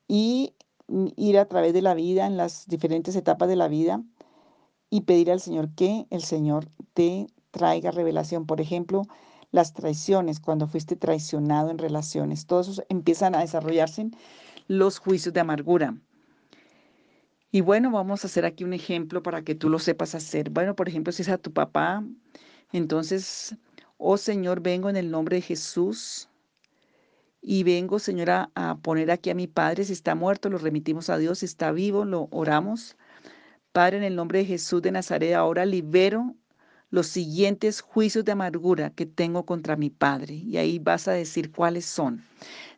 y 0.08 0.54
ir 1.16 1.38
a 1.38 1.46
través 1.46 1.74
de 1.74 1.82
la 1.82 1.94
vida 1.94 2.26
en 2.26 2.38
las 2.38 2.68
diferentes 2.68 3.16
etapas 3.16 3.50
de 3.50 3.56
la 3.56 3.68
vida 3.68 4.02
y 4.90 5.02
pedir 5.02 5.32
al 5.32 5.42
Señor 5.42 5.70
que 5.76 6.08
el 6.10 6.22
Señor 6.22 6.68
te 6.94 7.28
traiga 7.52 7.92
revelación. 7.92 8.46
Por 8.46 8.62
ejemplo, 8.62 9.04
las 9.52 9.74
traiciones, 9.74 10.40
cuando 10.40 10.68
fuiste 10.68 10.96
traicionado 10.96 11.70
en 11.70 11.78
relaciones, 11.78 12.46
todos 12.46 12.68
esos 12.70 12.86
empiezan 12.90 13.36
a 13.36 13.42
desarrollarse 13.42 14.10
los 14.68 15.00
juicios 15.00 15.34
de 15.34 15.40
amargura. 15.40 15.96
Y 17.52 17.62
bueno, 17.62 17.92
vamos 17.92 18.24
a 18.24 18.28
hacer 18.28 18.46
aquí 18.46 18.64
un 18.64 18.74
ejemplo 18.74 19.24
para 19.24 19.42
que 19.42 19.56
tú 19.56 19.70
lo 19.70 19.80
sepas 19.80 20.16
hacer. 20.16 20.50
Bueno, 20.50 20.76
por 20.76 20.90
ejemplo, 20.90 21.14
si 21.14 21.22
es 21.22 21.30
a 21.30 21.38
tu 21.38 21.54
papá, 21.54 22.04
entonces, 22.72 23.56
oh 23.98 24.18
Señor, 24.18 24.62
vengo 24.62 24.90
en 24.90 24.98
el 24.98 25.10
nombre 25.10 25.38
de 25.38 25.42
Jesús 25.42 26.30
y 27.50 27.64
vengo, 27.64 27.98
Señor, 27.98 28.30
a, 28.30 28.52
a, 28.56 28.76
poner 28.78 29.10
aquí 29.10 29.30
a 29.30 29.34
mi 29.34 29.48
Padre. 29.48 29.86
Si 29.86 29.94
está 29.94 30.16
muerto, 30.16 30.50
lo 30.50 30.58
remitimos 30.58 31.10
a 31.10 31.18
Dios. 31.18 31.40
Si 31.40 31.46
está 31.46 31.72
vivo, 31.72 32.04
lo 32.04 32.28
oramos. 32.32 32.98
Padre, 33.72 33.98
en 33.98 34.04
el 34.04 34.18
nombre 34.18 34.40
de 34.40 34.46
Jesús 34.46 34.82
de 34.82 34.92
Nazaret, 34.92 35.34
ahora 35.34 35.66
libero 35.66 36.36
los 36.90 37.08
siguientes 37.08 37.80
juicios 37.80 38.26
de 38.26 38.34
amargura 38.34 38.90
que 38.90 39.06
tengo 39.06 39.46
contra 39.46 39.78
mi 39.78 39.90
Padre. 39.90 40.36
Y 40.36 40.58
ahí 40.58 40.78
vas 40.78 41.08
a 41.08 41.14
decir 41.14 41.54
cuáles 41.54 41.86
son. 41.86 42.22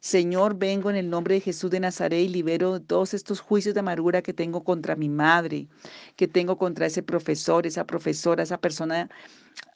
Señor, 0.02 0.56
vengo 0.60 0.92
en 0.92 0.98
el 0.98 1.10
nombre 1.10 1.34
de 1.34 1.42
Jesús 1.42 1.72
de 1.72 1.80
Nazaret 1.80 2.20
y 2.20 2.30
libero 2.30 2.80
todos 2.80 3.16
estos 3.16 3.40
juicios 3.40 3.74
de 3.74 3.80
amargura 3.80 4.22
que 4.22 4.34
tengo 4.34 4.64
contra 4.64 4.96
mi 4.96 5.10
madre, 5.10 5.68
que 6.16 6.28
tengo 6.28 6.60
contra 6.60 6.86
ese 6.86 7.02
profesor, 7.02 7.66
esa 7.66 7.86
profesora, 7.88 8.44
esa 8.44 8.60
persona 8.60 9.10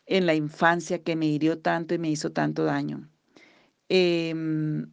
en 0.05 0.27
la 0.27 0.35
infancia 0.35 1.01
que 1.01 1.15
me 1.15 1.25
hirió 1.25 1.57
tanto 1.57 1.95
y 1.95 1.97
me 1.97 2.11
hizo 2.11 2.31
tanto 2.31 2.63
daño. 2.63 3.09
Em, 3.95 4.87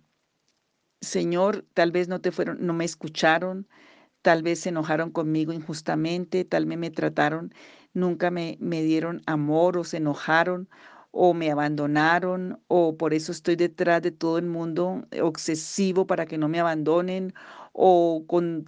Señor, 1.00 1.64
tal 1.74 1.92
vez 1.92 2.08
no 2.08 2.20
te 2.20 2.30
fueron, 2.32 2.58
no 2.66 2.74
me 2.74 2.84
escucharon, 2.84 3.66
tal 4.22 4.42
vez 4.42 4.60
se 4.60 4.70
enojaron 4.70 5.10
conmigo 5.12 5.52
injustamente, 5.52 6.44
tal 6.44 6.66
vez 6.66 6.78
me 6.78 6.90
trataron 6.90 7.54
nunca 7.94 8.30
me, 8.32 8.58
me 8.60 8.82
dieron 8.82 9.22
amor 9.26 9.78
o 9.78 9.84
se 9.84 9.98
enojaron 9.98 10.68
o 11.12 11.34
me 11.34 11.50
abandonaron 11.52 12.60
o 12.68 12.96
por 12.98 13.14
eso 13.14 13.32
estoy 13.32 13.56
detrás 13.56 14.02
de 14.02 14.12
todo 14.12 14.38
el 14.38 14.46
mundo 14.46 15.04
obsesivo 15.22 16.06
para 16.08 16.26
que 16.26 16.38
no 16.38 16.48
me 16.48 16.60
abandonen 16.60 17.34
o 17.74 18.24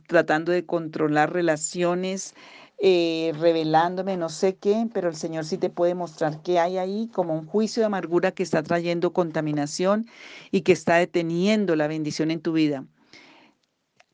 tratando 0.09 0.53
de 0.53 0.67
controlar 0.67 1.33
relaciones 1.33 2.35
eh, 2.79 3.33
revelándome 3.39 4.17
no 4.17 4.29
sé 4.29 4.57
qué, 4.57 4.89
pero 4.93 5.09
el 5.09 5.15
Señor 5.15 5.45
sí 5.45 5.59
te 5.59 5.71
puede 5.71 5.95
mostrar 5.95 6.43
que 6.43 6.59
hay 6.59 6.79
ahí 6.79 7.09
como 7.13 7.35
un 7.35 7.47
juicio 7.47 7.81
de 7.81 7.87
amargura 7.87 8.33
que 8.33 8.43
está 8.43 8.63
trayendo 8.63 9.13
contaminación 9.13 10.07
y 10.51 10.63
que 10.63 10.73
está 10.73 10.97
deteniendo 10.97 11.77
la 11.77 11.87
bendición 11.87 12.31
en 12.31 12.41
tu 12.41 12.53
vida. 12.53 12.85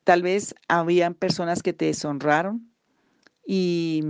Tal 0.05 0.23
vez 0.23 0.55
habían 0.69 1.15
personas 1.15 1.63
que 1.63 1.73
te 1.73 1.87
deshonraron 1.87 2.71
y, 3.47 4.03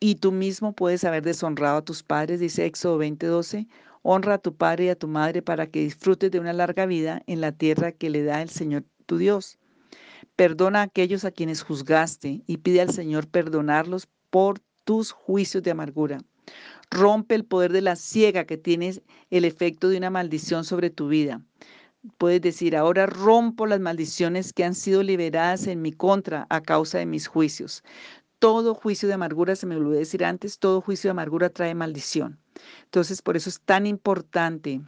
y 0.00 0.14
tú 0.16 0.32
mismo 0.32 0.74
puedes 0.74 1.04
haber 1.04 1.22
deshonrado 1.22 1.78
a 1.78 1.84
tus 1.84 2.02
padres, 2.02 2.40
dice 2.40 2.64
Éxodo 2.64 2.98
20:12. 2.98 3.66
Honra 4.02 4.34
a 4.34 4.38
tu 4.38 4.54
padre 4.54 4.84
y 4.84 4.88
a 4.88 4.98
tu 4.98 5.08
madre 5.08 5.42
para 5.42 5.66
que 5.66 5.80
disfrutes 5.80 6.30
de 6.30 6.38
una 6.38 6.52
larga 6.52 6.86
vida 6.86 7.22
en 7.26 7.40
la 7.40 7.52
tierra 7.52 7.92
que 7.92 8.08
le 8.08 8.22
da 8.22 8.40
el 8.40 8.50
Señor 8.50 8.84
tu 9.06 9.18
Dios. 9.18 9.58
Perdona 10.36 10.80
a 10.80 10.84
aquellos 10.84 11.24
a 11.24 11.30
quienes 11.30 11.62
juzgaste 11.62 12.42
y 12.46 12.58
pide 12.58 12.80
al 12.80 12.90
Señor 12.90 13.28
perdonarlos 13.28 14.08
por 14.30 14.60
tus 14.84 15.12
juicios 15.12 15.62
de 15.62 15.70
amargura. 15.70 16.20
Rompe 16.90 17.34
el 17.34 17.44
poder 17.44 17.72
de 17.72 17.80
la 17.80 17.96
ciega 17.96 18.44
que 18.44 18.56
tienes 18.56 19.02
el 19.30 19.44
efecto 19.44 19.88
de 19.88 19.98
una 19.98 20.10
maldición 20.10 20.64
sobre 20.64 20.90
tu 20.90 21.08
vida. 21.08 21.42
Puedes 22.18 22.40
decir, 22.40 22.76
ahora 22.76 23.06
rompo 23.06 23.66
las 23.66 23.80
maldiciones 23.80 24.52
que 24.52 24.64
han 24.64 24.74
sido 24.74 25.02
liberadas 25.02 25.66
en 25.66 25.82
mi 25.82 25.92
contra 25.92 26.46
a 26.50 26.60
causa 26.60 26.98
de 26.98 27.06
mis 27.06 27.26
juicios. 27.26 27.82
Todo 28.38 28.74
juicio 28.74 29.08
de 29.08 29.14
amargura, 29.14 29.56
se 29.56 29.66
me 29.66 29.76
olvidó 29.76 29.98
decir 29.98 30.24
antes, 30.24 30.58
todo 30.58 30.80
juicio 30.80 31.08
de 31.08 31.12
amargura 31.12 31.50
trae 31.50 31.74
maldición. 31.74 32.38
Entonces, 32.84 33.22
por 33.22 33.36
eso 33.36 33.48
es 33.48 33.60
tan 33.60 33.86
importante 33.86 34.82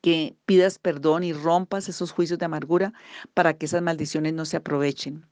que 0.00 0.36
pidas 0.46 0.78
perdón 0.78 1.24
y 1.24 1.32
rompas 1.32 1.88
esos 1.88 2.12
juicios 2.12 2.38
de 2.38 2.46
amargura 2.46 2.92
para 3.34 3.54
que 3.54 3.66
esas 3.66 3.82
maldiciones 3.82 4.34
no 4.34 4.44
se 4.44 4.56
aprovechen. 4.56 5.26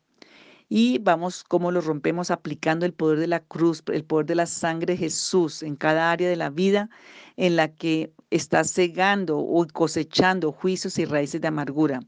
Y 0.71 0.99
vamos, 0.99 1.45
cómo 1.45 1.71
lo 1.73 1.81
rompemos 1.81 2.31
aplicando 2.31 2.85
el 2.85 2.93
poder 2.93 3.19
de 3.19 3.27
la 3.27 3.41
cruz, 3.41 3.83
el 3.93 4.05
poder 4.05 4.27
de 4.27 4.35
la 4.35 4.47
sangre 4.47 4.95
de 4.95 4.99
Jesús 4.99 5.63
en 5.63 5.77
cada 5.77 6.11
área 6.13 6.29
de 6.29 6.37
la 6.37 6.51
vida 6.51 6.91
en 7.37 7.57
la 7.57 7.69
que 7.75 8.13
estás 8.31 8.73
cegando 8.73 9.39
o 9.39 9.67
cosechando 9.73 10.53
juicios 10.53 10.99
y 10.99 11.07
raíces 11.07 11.41
de 11.41 11.49
amargura. 11.49 12.01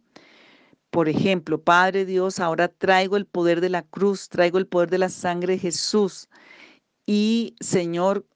Por 0.90 1.08
ejemplo, 1.08 1.62
Padre 1.62 2.04
Dios, 2.04 2.38
ahora 2.40 2.68
traigo 2.68 3.16
el 3.16 3.24
poder 3.26 3.60
de 3.60 3.70
la 3.70 3.82
cruz, 3.82 4.28
traigo 4.28 4.58
el 4.58 4.66
poder 4.66 4.90
de 4.90 4.98
la 4.98 5.08
sangre 5.08 5.54
de 5.54 5.60
Jesús. 5.60 6.28
Y 7.06 7.54
Señor, 7.60 8.26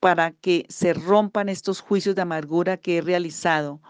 para 0.00 0.32
que 0.32 0.66
se 0.68 0.94
rompan 0.94 1.48
estos 1.48 1.80
juicios 1.80 2.14
de 2.16 2.22
amargura 2.22 2.78
que 2.78 2.98
he 2.98 3.00
realizado. 3.02 3.80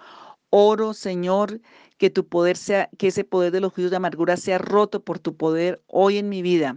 Oro, 0.51 0.93
Señor, 0.93 1.61
que 1.97 2.11
tu 2.11 2.27
poder 2.27 2.57
sea, 2.57 2.91
que 2.99 3.09
ese 3.09 3.25
poder 3.25 3.53
de 3.53 3.61
los 3.61 3.73
juicios 3.73 3.93
de 3.93 3.99
amargura 3.99 4.37
sea 4.37 4.59
roto 4.59 5.05
por 5.05 5.21
tu 5.21 5.37
poder 5.37 5.83
hoy 5.87 6.19
en 6.19 6.29
mi 6.29 6.43
vida. 6.43 6.77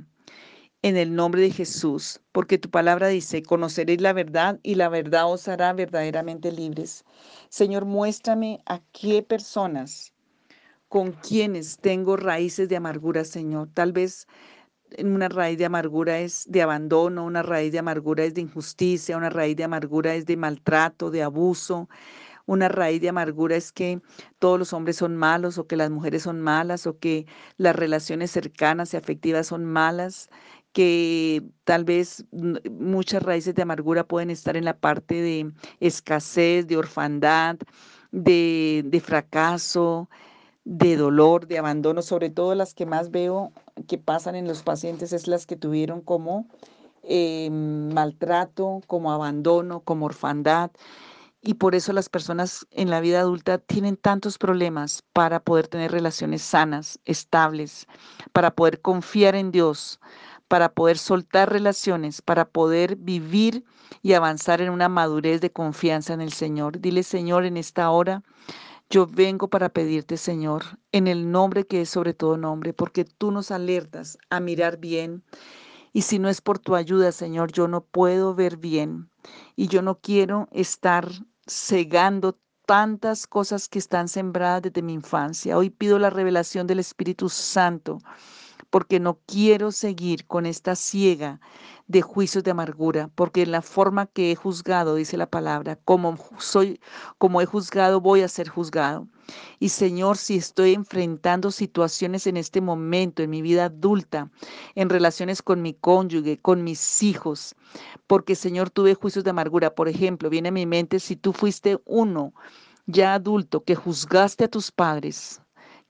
En 0.84 0.98
el 0.98 1.16
nombre 1.16 1.42
de 1.42 1.50
Jesús, 1.50 2.22
porque 2.34 2.58
tu 2.58 2.70
palabra 2.70 3.08
dice, 3.08 3.42
conoceréis 3.42 4.02
la 4.02 4.12
verdad 4.12 4.60
y 4.64 4.76
la 4.76 4.90
verdad 4.90 5.32
os 5.32 5.48
hará 5.48 5.72
verdaderamente 5.72 6.52
libres. 6.52 7.06
Señor, 7.50 7.86
muéstrame 7.86 8.62
a 8.66 8.82
qué 8.92 9.24
personas, 9.24 10.14
con 10.90 11.14
quienes 11.14 11.78
tengo 11.80 12.18
raíces 12.18 12.68
de 12.68 12.76
amargura, 12.76 13.24
Señor. 13.24 13.70
Tal 13.74 13.94
vez 13.94 14.28
una 15.00 15.30
raíz 15.30 15.58
de 15.58 15.66
amargura 15.66 16.20
es 16.20 16.46
de 16.50 16.62
abandono, 16.62 17.26
una 17.26 17.44
raíz 17.44 17.72
de 17.72 17.80
amargura 17.80 18.24
es 18.26 18.34
de 18.34 18.42
injusticia, 18.42 19.18
una 19.18 19.30
raíz 19.30 19.56
de 19.56 19.64
amargura 19.64 20.16
es 20.16 20.26
de 20.26 20.38
maltrato, 20.38 21.12
de 21.12 21.24
abuso. 21.24 21.90
Una 22.46 22.68
raíz 22.70 23.02
de 23.02 23.10
amargura 23.10 23.56
es 23.56 23.72
que 23.72 24.02
todos 24.40 24.60
los 24.60 24.74
hombres 24.74 24.98
son 24.98 25.16
malos 25.16 25.58
o 25.58 25.68
que 25.68 25.78
las 25.78 25.90
mujeres 25.90 26.24
son 26.24 26.42
malas 26.42 26.88
o 26.88 27.00
que 27.00 27.26
las 27.58 27.76
relaciones 27.76 28.32
cercanas 28.32 28.94
y 28.94 28.98
afectivas 28.98 29.48
son 29.48 29.66
malas, 29.66 30.30
que 30.74 31.44
tal 31.64 31.86
vez 31.86 32.26
muchas 32.70 33.24
raíces 33.24 33.56
de 33.56 33.62
amargura 33.62 34.06
pueden 34.08 34.30
estar 34.30 34.58
en 34.58 34.66
la 34.66 34.78
parte 34.78 35.16
de 35.22 35.52
escasez, 35.80 36.68
de 36.68 36.78
orfandad, 36.78 37.58
de, 38.12 38.84
de 38.86 39.00
fracaso, 39.00 40.10
de 40.66 40.96
dolor, 40.96 41.48
de 41.48 41.58
abandono, 41.58 42.02
sobre 42.02 42.30
todo 42.30 42.56
las 42.56 42.74
que 42.74 42.86
más 42.86 43.12
veo 43.12 43.52
que 43.88 43.98
pasan 43.98 44.36
en 44.36 44.48
los 44.48 44.64
pacientes 44.64 45.14
es 45.14 45.28
las 45.28 45.46
que 45.46 45.56
tuvieron 45.56 46.02
como 46.02 46.48
eh, 47.04 47.50
maltrato, 47.52 48.82
como 48.88 49.12
abandono, 49.12 49.82
como 49.82 50.06
orfandad. 50.06 50.72
Y 51.42 51.56
por 51.56 51.76
eso 51.76 51.92
las 51.92 52.08
personas 52.08 52.66
en 52.72 52.90
la 52.90 53.02
vida 53.02 53.20
adulta 53.20 53.58
tienen 53.58 53.98
tantos 53.98 54.38
problemas 54.38 55.04
para 55.12 55.42
poder 55.42 55.68
tener 55.68 55.92
relaciones 55.92 56.42
sanas, 56.42 57.00
estables, 57.04 57.86
para 58.32 58.52
poder 58.52 58.80
confiar 58.80 59.36
en 59.36 59.52
Dios, 59.52 60.00
para 60.48 60.72
poder 60.72 60.98
soltar 60.98 61.52
relaciones, 61.52 62.22
para 62.22 62.46
poder 62.46 62.96
vivir 62.96 63.66
y 64.02 64.14
avanzar 64.14 64.62
en 64.62 64.70
una 64.70 64.88
madurez 64.88 65.42
de 65.42 65.52
confianza 65.52 66.14
en 66.14 66.22
el 66.22 66.32
Señor. 66.32 66.80
Dile, 66.80 67.04
Señor, 67.04 67.44
en 67.44 67.58
esta 67.58 67.90
hora, 67.90 68.24
yo 68.94 69.08
vengo 69.08 69.48
para 69.48 69.70
pedirte, 69.70 70.18
Señor, 70.18 70.78
en 70.92 71.08
el 71.08 71.32
nombre 71.32 71.66
que 71.66 71.82
es 71.82 71.90
sobre 71.90 72.14
todo 72.14 72.38
nombre, 72.38 72.74
porque 72.74 73.06
tú 73.06 73.32
nos 73.32 73.50
alertas 73.50 74.20
a 74.30 74.40
mirar 74.40 74.78
bien. 74.78 75.24
Y 75.94 76.04
si 76.04 76.20
no 76.20 76.30
es 76.30 76.42
por 76.42 76.60
tu 76.60 76.76
ayuda, 76.76 77.12
Señor, 77.12 77.52
yo 77.52 77.68
no 77.68 77.84
puedo 77.84 78.36
ver 78.36 78.58
bien. 78.58 79.10
Y 79.56 79.68
yo 79.68 79.82
no 79.82 80.00
quiero 80.00 80.48
estar 80.52 81.10
cegando 81.48 82.38
tantas 82.68 83.26
cosas 83.26 83.68
que 83.68 83.80
están 83.80 84.08
sembradas 84.08 84.62
desde 84.62 84.84
mi 84.84 84.94
infancia. 84.94 85.58
Hoy 85.58 85.72
pido 85.72 85.98
la 85.98 86.12
revelación 86.12 86.68
del 86.68 86.78
Espíritu 86.78 87.30
Santo 87.30 87.98
porque 88.74 89.00
no 89.00 89.20
quiero 89.28 89.72
seguir 89.72 90.26
con 90.26 90.48
esta 90.48 90.76
ciega 90.76 91.40
de 91.86 92.02
juicios 92.02 92.44
de 92.44 92.50
amargura, 92.50 93.08
porque 93.14 93.44
en 93.44 93.52
la 93.52 93.62
forma 93.62 94.08
que 94.08 94.32
he 94.32 94.36
juzgado, 94.36 94.96
dice 94.96 95.16
la 95.16 95.30
palabra, 95.30 95.76
como 95.86 96.18
soy, 96.40 96.80
como 97.20 97.40
he 97.40 97.46
juzgado, 97.46 98.02
voy 98.02 98.22
a 98.22 98.28
ser 98.28 98.50
juzgado. 98.50 99.08
Y 99.60 99.70
Señor, 99.70 100.18
si 100.18 100.38
estoy 100.38 100.74
enfrentando 100.74 101.52
situaciones 101.52 102.26
en 102.26 102.36
este 102.36 102.62
momento, 102.62 103.22
en 103.22 103.30
mi 103.30 103.44
vida 103.44 103.66
adulta, 103.66 104.32
en 104.74 104.90
relaciones 104.90 105.44
con 105.44 105.62
mi 105.62 105.76
cónyuge, 105.76 106.40
con 106.40 106.64
mis 106.64 107.04
hijos, 107.04 107.56
porque 108.08 108.34
Señor, 108.34 108.72
tuve 108.72 108.96
juicios 108.96 109.24
de 109.24 109.30
amargura. 109.30 109.76
Por 109.76 109.88
ejemplo, 109.88 110.32
viene 110.32 110.50
a 110.50 110.52
mi 110.52 110.66
mente 110.66 111.00
si 111.00 111.16
tú 111.16 111.32
fuiste 111.32 111.80
uno 111.86 112.34
ya 112.88 113.14
adulto 113.14 113.64
que 113.64 113.76
juzgaste 113.76 114.46
a 114.46 114.48
tus 114.48 114.72
padres, 114.72 115.44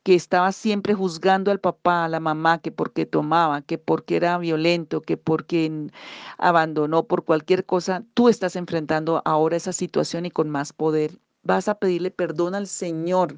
que 0.03 0.15
estaba 0.15 0.51
siempre 0.51 0.93
juzgando 0.93 1.51
al 1.51 1.59
papá, 1.59 2.05
a 2.05 2.09
la 2.09 2.19
mamá, 2.19 2.59
que 2.59 2.71
porque 2.71 3.05
tomaba, 3.05 3.61
que 3.61 3.77
porque 3.77 4.17
era 4.17 4.37
violento, 4.37 5.01
que 5.01 5.17
porque 5.17 5.89
abandonó 6.37 7.05
por 7.07 7.23
cualquier 7.25 7.65
cosa, 7.65 8.03
tú 8.13 8.29
estás 8.29 8.55
enfrentando 8.55 9.21
ahora 9.25 9.57
esa 9.57 9.73
situación 9.73 10.25
y 10.25 10.31
con 10.31 10.49
más 10.49 10.73
poder 10.73 11.19
vas 11.43 11.67
a 11.67 11.75
pedirle 11.75 12.09
perdón 12.09 12.55
al 12.55 12.67
Señor 12.67 13.37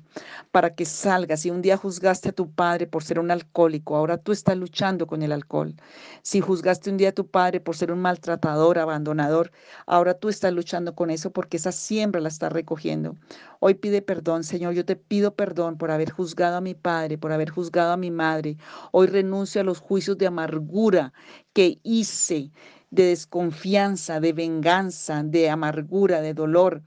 para 0.52 0.76
que 0.76 0.86
salgas. 0.86 1.42
Si 1.42 1.50
un 1.50 1.62
día 1.62 1.76
juzgaste 1.76 2.30
a 2.30 2.32
tu 2.32 2.52
padre 2.52 2.88
por 2.88 3.04
ser 3.04 3.20
un 3.20 3.32
alcohólico, 3.32 3.96
ahora 3.96 4.18
tú 4.18 4.32
estás 4.32 4.56
luchando 4.58 5.08
con 5.08 5.24
el 5.24 5.32
alcohol. 5.32 5.76
Si 6.22 6.40
juzgaste 6.40 6.92
un 6.92 6.98
día 6.98 7.10
a 7.10 7.14
tu 7.14 7.28
padre 7.28 7.60
por 7.60 7.76
ser 7.76 7.92
un 7.92 8.00
maltratador, 8.00 8.78
abandonador, 8.78 9.52
ahora 9.88 10.14
tú 10.14 10.30
estás 10.30 10.54
luchando 10.54 10.96
con 10.96 11.10
eso 11.10 11.32
porque 11.32 11.58
esa 11.58 11.72
siembra 11.72 12.22
la 12.22 12.30
estás 12.30 12.54
recogiendo. 12.54 13.16
Hoy 13.60 13.74
pide 13.74 14.02
perdón, 14.02 14.44
Señor. 14.44 14.74
Yo 14.74 14.86
te 14.86 14.96
pido 14.96 15.34
perdón 15.34 15.78
por 15.78 15.90
haber 15.90 16.12
juzgado 16.12 16.58
a 16.58 16.62
mi 16.62 16.76
padre, 16.76 17.18
por 17.18 17.32
haber 17.32 17.50
juzgado 17.50 17.94
a 17.94 17.98
mi 17.98 18.12
madre. 18.12 18.58
Hoy 18.92 19.08
renuncio 19.08 19.62
a 19.62 19.64
los 19.64 19.80
juicios 19.80 20.18
de 20.18 20.28
amargura 20.28 21.12
que 21.54 21.80
hice, 21.84 22.52
de 22.92 23.06
desconfianza, 23.08 24.20
de 24.20 24.34
venganza, 24.34 25.24
de 25.24 25.50
amargura, 25.50 26.22
de 26.22 26.34
dolor 26.34 26.84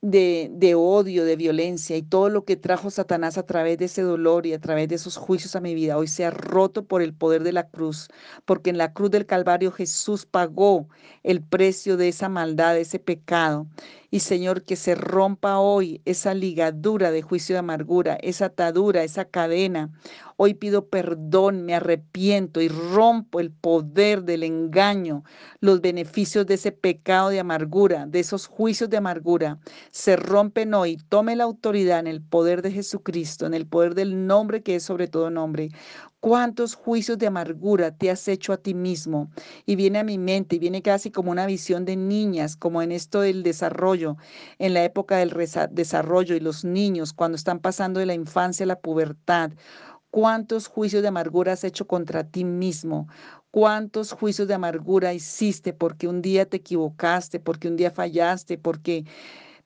de, 0.00 0.74
odio, 0.76 1.24
de 1.24 1.36
violencia 1.36 1.96
y 1.96 2.02
todo 2.02 2.28
lo 2.28 2.44
que 2.44 2.56
trajo 2.56 2.90
Satanás 2.90 3.36
a 3.36 3.46
través 3.46 3.78
de 3.78 3.86
ese 3.86 4.02
dolor 4.02 4.46
y 4.46 4.52
a 4.52 4.60
través 4.60 4.88
de 4.88 4.94
esos 4.94 5.16
juicios 5.16 5.56
a 5.56 5.60
mi 5.60 5.74
vida, 5.74 5.96
hoy 5.96 6.06
sea 6.06 6.30
roto 6.30 6.84
por 6.84 7.02
el 7.02 7.14
poder 7.14 7.42
de 7.42 7.52
la 7.52 7.68
cruz, 7.68 8.08
porque 8.44 8.70
en 8.70 8.78
la 8.78 8.92
cruz 8.92 9.10
del 9.10 9.26
Calvario 9.26 9.72
Jesús 9.72 10.24
pagó 10.24 10.88
el 11.24 11.42
precio 11.42 11.96
de 11.96 12.08
esa 12.08 12.28
maldad, 12.28 12.74
de 12.74 12.82
ese 12.82 13.00
pecado. 13.00 13.66
Y 14.10 14.20
Señor, 14.20 14.62
que 14.62 14.76
se 14.76 14.94
rompa 14.94 15.58
hoy 15.58 16.00
esa 16.04 16.32
ligadura 16.32 17.10
de 17.10 17.22
juicio 17.22 17.54
de 17.54 17.58
amargura, 17.60 18.14
esa 18.22 18.46
atadura, 18.46 19.02
esa 19.02 19.26
cadena. 19.26 19.90
Hoy 20.40 20.54
pido 20.54 20.86
perdón, 20.88 21.64
me 21.64 21.74
arrepiento 21.74 22.60
y 22.60 22.68
rompo 22.68 23.40
el 23.40 23.50
poder 23.50 24.22
del 24.22 24.44
engaño, 24.44 25.24
los 25.58 25.80
beneficios 25.80 26.46
de 26.46 26.54
ese 26.54 26.70
pecado 26.70 27.30
de 27.30 27.40
amargura, 27.40 28.06
de 28.06 28.20
esos 28.20 28.46
juicios 28.46 28.88
de 28.88 28.98
amargura. 28.98 29.58
Se 29.90 30.14
rompen 30.14 30.74
hoy. 30.74 30.96
Tome 31.08 31.34
la 31.34 31.42
autoridad 31.42 31.98
en 31.98 32.06
el 32.06 32.22
poder 32.22 32.62
de 32.62 32.70
Jesucristo, 32.70 33.46
en 33.46 33.54
el 33.54 33.66
poder 33.66 33.96
del 33.96 34.28
nombre 34.28 34.62
que 34.62 34.76
es 34.76 34.84
sobre 34.84 35.08
todo 35.08 35.28
nombre. 35.28 35.70
¿Cuántos 36.20 36.76
juicios 36.76 37.18
de 37.18 37.26
amargura 37.26 37.96
te 37.96 38.08
has 38.08 38.28
hecho 38.28 38.52
a 38.52 38.58
ti 38.58 38.74
mismo? 38.74 39.30
Y 39.66 39.74
viene 39.74 39.98
a 39.98 40.04
mi 40.04 40.18
mente, 40.18 40.54
y 40.56 40.58
viene 40.60 40.82
casi 40.82 41.10
como 41.10 41.32
una 41.32 41.46
visión 41.46 41.84
de 41.84 41.96
niñas, 41.96 42.54
como 42.54 42.80
en 42.80 42.92
esto 42.92 43.22
del 43.22 43.42
desarrollo, 43.42 44.16
en 44.60 44.74
la 44.74 44.84
época 44.84 45.16
del 45.16 45.32
desarrollo 45.72 46.36
y 46.36 46.40
los 46.40 46.64
niños, 46.64 47.12
cuando 47.12 47.34
están 47.34 47.58
pasando 47.58 47.98
de 47.98 48.06
la 48.06 48.14
infancia 48.14 48.62
a 48.64 48.68
la 48.68 48.80
pubertad 48.80 49.50
¿Cuántos 50.10 50.68
juicios 50.68 51.02
de 51.02 51.08
amargura 51.08 51.52
has 51.52 51.64
hecho 51.64 51.86
contra 51.86 52.24
ti 52.24 52.44
mismo? 52.44 53.08
¿Cuántos 53.50 54.12
juicios 54.12 54.48
de 54.48 54.54
amargura 54.54 55.12
hiciste 55.12 55.72
porque 55.74 56.08
un 56.08 56.22
día 56.22 56.46
te 56.48 56.58
equivocaste, 56.58 57.40
porque 57.40 57.68
un 57.68 57.76
día 57.76 57.90
fallaste, 57.90 58.56
porque, 58.58 59.04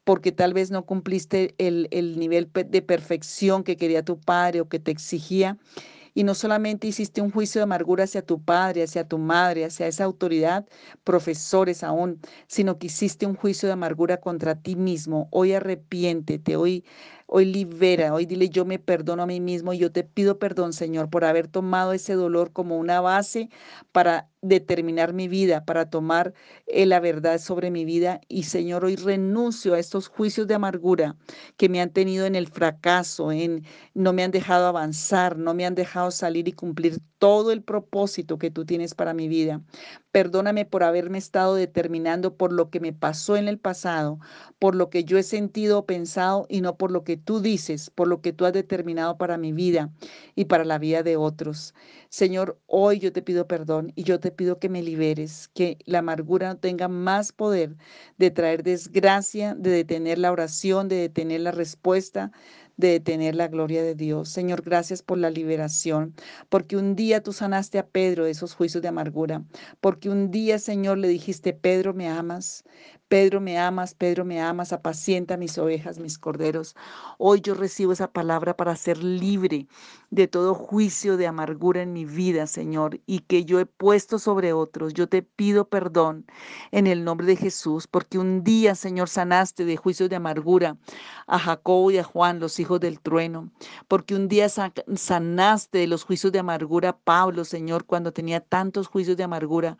porque 0.04 0.32
tal 0.32 0.54
vez 0.54 0.70
no 0.70 0.86
cumpliste 0.86 1.54
el, 1.58 1.88
el 1.92 2.18
nivel 2.18 2.50
de 2.52 2.82
perfección 2.82 3.64
que 3.64 3.76
quería 3.76 4.04
tu 4.04 4.20
padre 4.20 4.60
o 4.62 4.68
que 4.68 4.80
te 4.80 4.90
exigía? 4.90 5.58
Y 6.14 6.24
no 6.24 6.34
solamente 6.34 6.86
hiciste 6.86 7.22
un 7.22 7.30
juicio 7.30 7.60
de 7.60 7.64
amargura 7.64 8.04
hacia 8.04 8.22
tu 8.22 8.42
padre, 8.42 8.82
hacia 8.82 9.08
tu 9.08 9.18
madre, 9.18 9.64
hacia 9.64 9.86
esa 9.86 10.04
autoridad, 10.04 10.66
profesores 11.04 11.82
aún, 11.82 12.20
sino 12.48 12.78
que 12.78 12.88
hiciste 12.88 13.26
un 13.26 13.34
juicio 13.36 13.68
de 13.68 13.74
amargura 13.74 14.18
contra 14.20 14.60
ti 14.60 14.76
mismo. 14.76 15.28
Hoy 15.30 15.54
arrepiéntete, 15.54 16.56
hoy 16.56 16.84
Hoy 17.34 17.46
libera, 17.46 18.12
hoy 18.12 18.26
dile 18.26 18.50
yo 18.50 18.66
me 18.66 18.78
perdono 18.78 19.22
a 19.22 19.26
mí 19.26 19.40
mismo 19.40 19.72
y 19.72 19.78
yo 19.78 19.90
te 19.90 20.04
pido 20.04 20.38
perdón, 20.38 20.74
Señor, 20.74 21.08
por 21.08 21.24
haber 21.24 21.48
tomado 21.48 21.94
ese 21.94 22.12
dolor 22.12 22.52
como 22.52 22.76
una 22.76 23.00
base 23.00 23.48
para 23.90 24.28
determinar 24.42 25.14
mi 25.14 25.28
vida, 25.28 25.64
para 25.64 25.88
tomar 25.88 26.34
eh, 26.66 26.84
la 26.84 27.00
verdad 27.00 27.38
sobre 27.38 27.70
mi 27.70 27.86
vida. 27.86 28.20
Y 28.28 28.42
Señor, 28.42 28.84
hoy 28.84 28.96
renuncio 28.96 29.72
a 29.72 29.78
estos 29.78 30.08
juicios 30.08 30.46
de 30.46 30.54
amargura 30.54 31.16
que 31.56 31.70
me 31.70 31.80
han 31.80 31.90
tenido 31.90 32.26
en 32.26 32.34
el 32.34 32.48
fracaso, 32.48 33.32
en 33.32 33.64
no 33.94 34.12
me 34.12 34.24
han 34.24 34.30
dejado 34.30 34.66
avanzar, 34.66 35.38
no 35.38 35.54
me 35.54 35.64
han 35.64 35.74
dejado 35.74 36.10
salir 36.10 36.48
y 36.48 36.52
cumplir 36.52 36.98
todo 37.22 37.52
el 37.52 37.62
propósito 37.62 38.36
que 38.36 38.50
tú 38.50 38.64
tienes 38.64 38.96
para 38.96 39.14
mi 39.14 39.28
vida. 39.28 39.60
Perdóname 40.10 40.64
por 40.64 40.82
haberme 40.82 41.18
estado 41.18 41.54
determinando 41.54 42.36
por 42.36 42.52
lo 42.52 42.68
que 42.68 42.80
me 42.80 42.92
pasó 42.92 43.36
en 43.36 43.46
el 43.46 43.60
pasado, 43.60 44.18
por 44.58 44.74
lo 44.74 44.90
que 44.90 45.04
yo 45.04 45.18
he 45.18 45.22
sentido 45.22 45.78
o 45.78 45.86
pensado 45.86 46.46
y 46.48 46.62
no 46.62 46.76
por 46.76 46.90
lo 46.90 47.04
que 47.04 47.16
tú 47.16 47.38
dices, 47.40 47.90
por 47.90 48.08
lo 48.08 48.20
que 48.22 48.32
tú 48.32 48.44
has 48.44 48.52
determinado 48.52 49.18
para 49.18 49.38
mi 49.38 49.52
vida 49.52 49.92
y 50.34 50.46
para 50.46 50.64
la 50.64 50.80
vida 50.80 51.04
de 51.04 51.16
otros. 51.16 51.74
Señor, 52.08 52.58
hoy 52.66 52.98
yo 52.98 53.12
te 53.12 53.22
pido 53.22 53.46
perdón 53.46 53.92
y 53.94 54.02
yo 54.02 54.18
te 54.18 54.32
pido 54.32 54.58
que 54.58 54.68
me 54.68 54.82
liberes, 54.82 55.48
que 55.54 55.78
la 55.84 56.00
amargura 56.00 56.48
no 56.48 56.58
tenga 56.58 56.88
más 56.88 57.30
poder 57.30 57.76
de 58.18 58.32
traer 58.32 58.64
desgracia, 58.64 59.54
de 59.54 59.70
detener 59.70 60.18
la 60.18 60.32
oración, 60.32 60.88
de 60.88 60.96
detener 60.96 61.42
la 61.42 61.52
respuesta, 61.52 62.32
de 62.88 63.00
tener 63.00 63.34
la 63.34 63.48
gloria 63.48 63.82
de 63.82 63.94
Dios. 63.94 64.28
Señor, 64.28 64.62
gracias 64.62 65.02
por 65.02 65.16
la 65.18 65.30
liberación, 65.30 66.14
porque 66.48 66.76
un 66.76 66.96
día 66.96 67.22
tú 67.22 67.32
sanaste 67.32 67.78
a 67.78 67.86
Pedro 67.86 68.24
de 68.24 68.32
esos 68.32 68.54
juicios 68.54 68.82
de 68.82 68.88
amargura, 68.88 69.44
porque 69.80 70.10
un 70.10 70.30
día, 70.30 70.58
Señor, 70.58 70.98
le 70.98 71.08
dijiste, 71.08 71.52
Pedro, 71.52 71.94
me 71.94 72.08
amas, 72.08 72.64
Pedro, 73.12 73.42
me 73.42 73.58
amas, 73.58 73.92
Pedro, 73.94 74.24
me 74.24 74.40
amas, 74.40 74.72
apacienta 74.72 75.36
mis 75.36 75.58
ovejas, 75.58 75.98
mis 75.98 76.18
corderos. 76.18 76.74
Hoy 77.18 77.42
yo 77.42 77.52
recibo 77.52 77.92
esa 77.92 78.10
palabra 78.10 78.56
para 78.56 78.74
ser 78.74 79.04
libre 79.04 79.66
de 80.08 80.28
todo 80.28 80.54
juicio 80.54 81.18
de 81.18 81.26
amargura 81.26 81.82
en 81.82 81.92
mi 81.92 82.06
vida, 82.06 82.46
Señor, 82.46 83.00
y 83.04 83.18
que 83.18 83.44
yo 83.44 83.60
he 83.60 83.66
puesto 83.66 84.18
sobre 84.18 84.54
otros. 84.54 84.94
Yo 84.94 85.10
te 85.10 85.20
pido 85.20 85.68
perdón 85.68 86.24
en 86.70 86.86
el 86.86 87.04
nombre 87.04 87.26
de 87.26 87.36
Jesús, 87.36 87.86
porque 87.86 88.18
un 88.18 88.44
día, 88.44 88.74
Señor, 88.74 89.10
sanaste 89.10 89.66
de 89.66 89.76
juicios 89.76 90.08
de 90.08 90.16
amargura 90.16 90.78
a 91.26 91.38
Jacobo 91.38 91.90
y 91.90 91.98
a 91.98 92.04
Juan, 92.04 92.40
los 92.40 92.58
hijos 92.60 92.71
del 92.78 93.00
trueno, 93.00 93.50
porque 93.88 94.14
un 94.14 94.28
día 94.28 94.48
sanaste 94.48 95.78
de 95.78 95.86
los 95.86 96.04
juicios 96.04 96.32
de 96.32 96.38
amargura 96.38 96.96
Pablo, 96.96 97.44
Señor, 97.44 97.84
cuando 97.84 98.12
tenía 98.12 98.40
tantos 98.40 98.86
juicios 98.86 99.16
de 99.16 99.24
amargura 99.24 99.78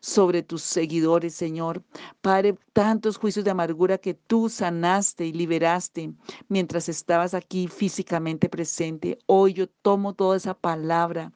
sobre 0.00 0.42
tus 0.42 0.62
seguidores, 0.62 1.34
Señor. 1.34 1.82
Padre, 2.20 2.56
tantos 2.78 3.16
juicios 3.16 3.44
de 3.44 3.50
amargura 3.50 3.98
que 3.98 4.14
tú 4.14 4.48
sanaste 4.48 5.26
y 5.26 5.32
liberaste 5.32 6.12
mientras 6.46 6.88
estabas 6.88 7.34
aquí 7.34 7.66
físicamente 7.66 8.48
presente. 8.48 9.18
Hoy 9.26 9.54
yo 9.54 9.66
tomo 9.68 10.14
toda 10.14 10.36
esa 10.36 10.54
palabra, 10.54 11.32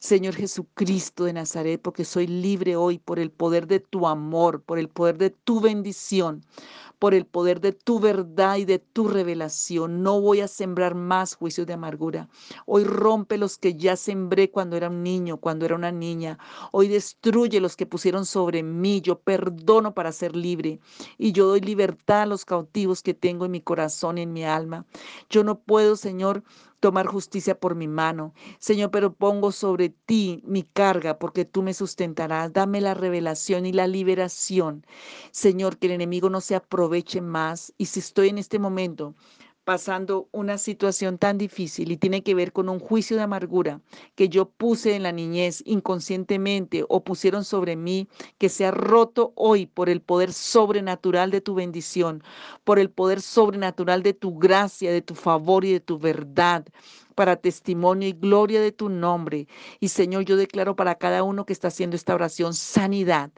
Señor 0.00 0.34
Jesucristo 0.34 1.24
de 1.24 1.32
Nazaret, 1.32 1.80
porque 1.80 2.04
soy 2.04 2.26
libre 2.26 2.76
hoy 2.76 2.98
por 2.98 3.18
el 3.18 3.30
poder 3.30 3.66
de 3.68 3.80
tu 3.80 4.06
amor, 4.06 4.64
por 4.64 4.78
el 4.78 4.90
poder 4.90 5.16
de 5.16 5.30
tu 5.30 5.62
bendición 5.62 6.44
por 7.02 7.14
el 7.14 7.26
poder 7.26 7.60
de 7.60 7.72
tu 7.72 7.98
verdad 7.98 8.58
y 8.58 8.64
de 8.64 8.78
tu 8.78 9.08
revelación. 9.08 10.04
No 10.04 10.20
voy 10.20 10.38
a 10.38 10.46
sembrar 10.46 10.94
más 10.94 11.34
juicios 11.34 11.66
de 11.66 11.72
amargura. 11.72 12.28
Hoy 12.64 12.84
rompe 12.84 13.38
los 13.38 13.58
que 13.58 13.74
ya 13.74 13.96
sembré 13.96 14.52
cuando 14.52 14.76
era 14.76 14.88
un 14.88 15.02
niño, 15.02 15.38
cuando 15.38 15.64
era 15.64 15.74
una 15.74 15.90
niña. 15.90 16.38
Hoy 16.70 16.86
destruye 16.86 17.58
los 17.58 17.74
que 17.74 17.86
pusieron 17.86 18.24
sobre 18.24 18.62
mí. 18.62 19.00
Yo 19.00 19.18
perdono 19.18 19.94
para 19.94 20.12
ser 20.12 20.36
libre 20.36 20.78
y 21.18 21.32
yo 21.32 21.46
doy 21.46 21.60
libertad 21.60 22.22
a 22.22 22.26
los 22.26 22.44
cautivos 22.44 23.02
que 23.02 23.14
tengo 23.14 23.44
en 23.44 23.52
mi 23.52 23.60
corazón 23.60 24.18
y 24.18 24.22
en 24.22 24.32
mi 24.32 24.44
alma. 24.44 24.86
Yo 25.30 25.44
no 25.44 25.60
puedo, 25.60 25.96
Señor, 25.96 26.42
tomar 26.80 27.06
justicia 27.06 27.58
por 27.58 27.76
mi 27.76 27.86
mano. 27.86 28.34
Señor, 28.58 28.90
pero 28.90 29.14
pongo 29.14 29.52
sobre 29.52 29.90
ti 29.90 30.42
mi 30.44 30.64
carga 30.64 31.18
porque 31.18 31.44
tú 31.44 31.62
me 31.62 31.74
sustentarás. 31.74 32.52
Dame 32.52 32.80
la 32.80 32.94
revelación 32.94 33.66
y 33.66 33.72
la 33.72 33.86
liberación. 33.86 34.84
Señor, 35.30 35.78
que 35.78 35.86
el 35.86 35.92
enemigo 35.92 36.28
no 36.28 36.40
se 36.40 36.56
aproveche 36.56 37.20
más. 37.20 37.72
Y 37.78 37.86
si 37.86 38.00
estoy 38.00 38.30
en 38.30 38.38
este 38.38 38.58
momento 38.58 39.14
pasando 39.64 40.28
una 40.32 40.58
situación 40.58 41.18
tan 41.18 41.38
difícil 41.38 41.92
y 41.92 41.96
tiene 41.96 42.22
que 42.22 42.34
ver 42.34 42.52
con 42.52 42.68
un 42.68 42.78
juicio 42.78 43.16
de 43.16 43.22
amargura 43.22 43.80
que 44.14 44.28
yo 44.28 44.50
puse 44.50 44.94
en 44.94 45.02
la 45.04 45.12
niñez 45.12 45.62
inconscientemente 45.66 46.84
o 46.88 47.04
pusieron 47.04 47.44
sobre 47.44 47.76
mí, 47.76 48.08
que 48.38 48.48
sea 48.48 48.70
roto 48.70 49.32
hoy 49.36 49.66
por 49.66 49.88
el 49.88 50.00
poder 50.00 50.32
sobrenatural 50.32 51.30
de 51.30 51.40
tu 51.40 51.54
bendición, 51.54 52.22
por 52.64 52.78
el 52.78 52.90
poder 52.90 53.20
sobrenatural 53.20 54.02
de 54.02 54.14
tu 54.14 54.38
gracia, 54.38 54.90
de 54.92 55.02
tu 55.02 55.14
favor 55.14 55.64
y 55.64 55.72
de 55.72 55.80
tu 55.80 55.98
verdad 55.98 56.64
para 57.12 57.36
testimonio 57.36 58.08
y 58.08 58.12
gloria 58.12 58.60
de 58.60 58.72
tu 58.72 58.88
nombre. 58.88 59.46
Y 59.80 59.88
Señor, 59.88 60.24
yo 60.24 60.36
declaro 60.36 60.76
para 60.76 60.96
cada 60.96 61.22
uno 61.22 61.46
que 61.46 61.52
está 61.52 61.68
haciendo 61.68 61.96
esta 61.96 62.14
oración 62.14 62.54
sanidad. 62.54 63.30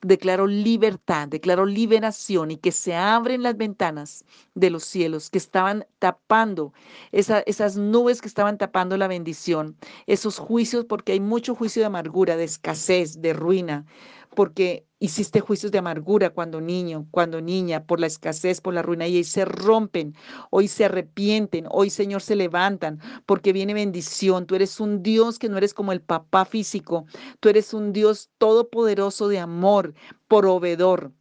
Declaro 0.00 0.46
libertad, 0.46 1.28
declaro 1.28 1.64
liberación 1.64 2.50
y 2.50 2.56
que 2.56 2.72
se 2.72 2.94
abren 2.94 3.42
las 3.42 3.56
ventanas 3.56 4.24
de 4.54 4.70
los 4.70 4.84
cielos 4.84 5.30
que 5.30 5.38
estaban 5.38 5.86
tapando 6.00 6.72
esas 7.12 7.76
nubes 7.76 8.20
que 8.20 8.28
estaban 8.28 8.58
tapando 8.58 8.96
la 8.96 9.06
bendición, 9.06 9.76
esos 10.06 10.38
juicios, 10.38 10.84
porque 10.86 11.12
hay 11.12 11.20
mucho 11.20 11.54
juicio 11.54 11.80
de 11.80 11.86
amargura, 11.86 12.36
de 12.36 12.44
escasez, 12.44 13.20
de 13.22 13.32
ruina 13.32 13.86
porque 14.34 14.86
hiciste 14.98 15.40
juicios 15.40 15.72
de 15.72 15.78
amargura 15.78 16.30
cuando 16.30 16.60
niño, 16.60 17.06
cuando 17.10 17.40
niña, 17.40 17.84
por 17.84 18.00
la 18.00 18.06
escasez, 18.06 18.60
por 18.60 18.74
la 18.74 18.82
ruina, 18.82 19.06
y 19.08 19.16
hoy 19.16 19.24
se 19.24 19.44
rompen, 19.44 20.14
hoy 20.50 20.68
se 20.68 20.84
arrepienten, 20.84 21.66
hoy 21.70 21.90
Señor 21.90 22.22
se 22.22 22.36
levantan, 22.36 23.00
porque 23.26 23.52
viene 23.52 23.74
bendición. 23.74 24.46
Tú 24.46 24.54
eres 24.54 24.80
un 24.80 25.02
Dios 25.02 25.38
que 25.38 25.48
no 25.48 25.58
eres 25.58 25.74
como 25.74 25.92
el 25.92 26.00
papá 26.00 26.44
físico, 26.44 27.06
tú 27.40 27.48
eres 27.48 27.74
un 27.74 27.92
Dios 27.92 28.30
todopoderoso 28.38 29.28
de 29.28 29.40
amor, 29.40 29.94
proveedor. 30.28 31.12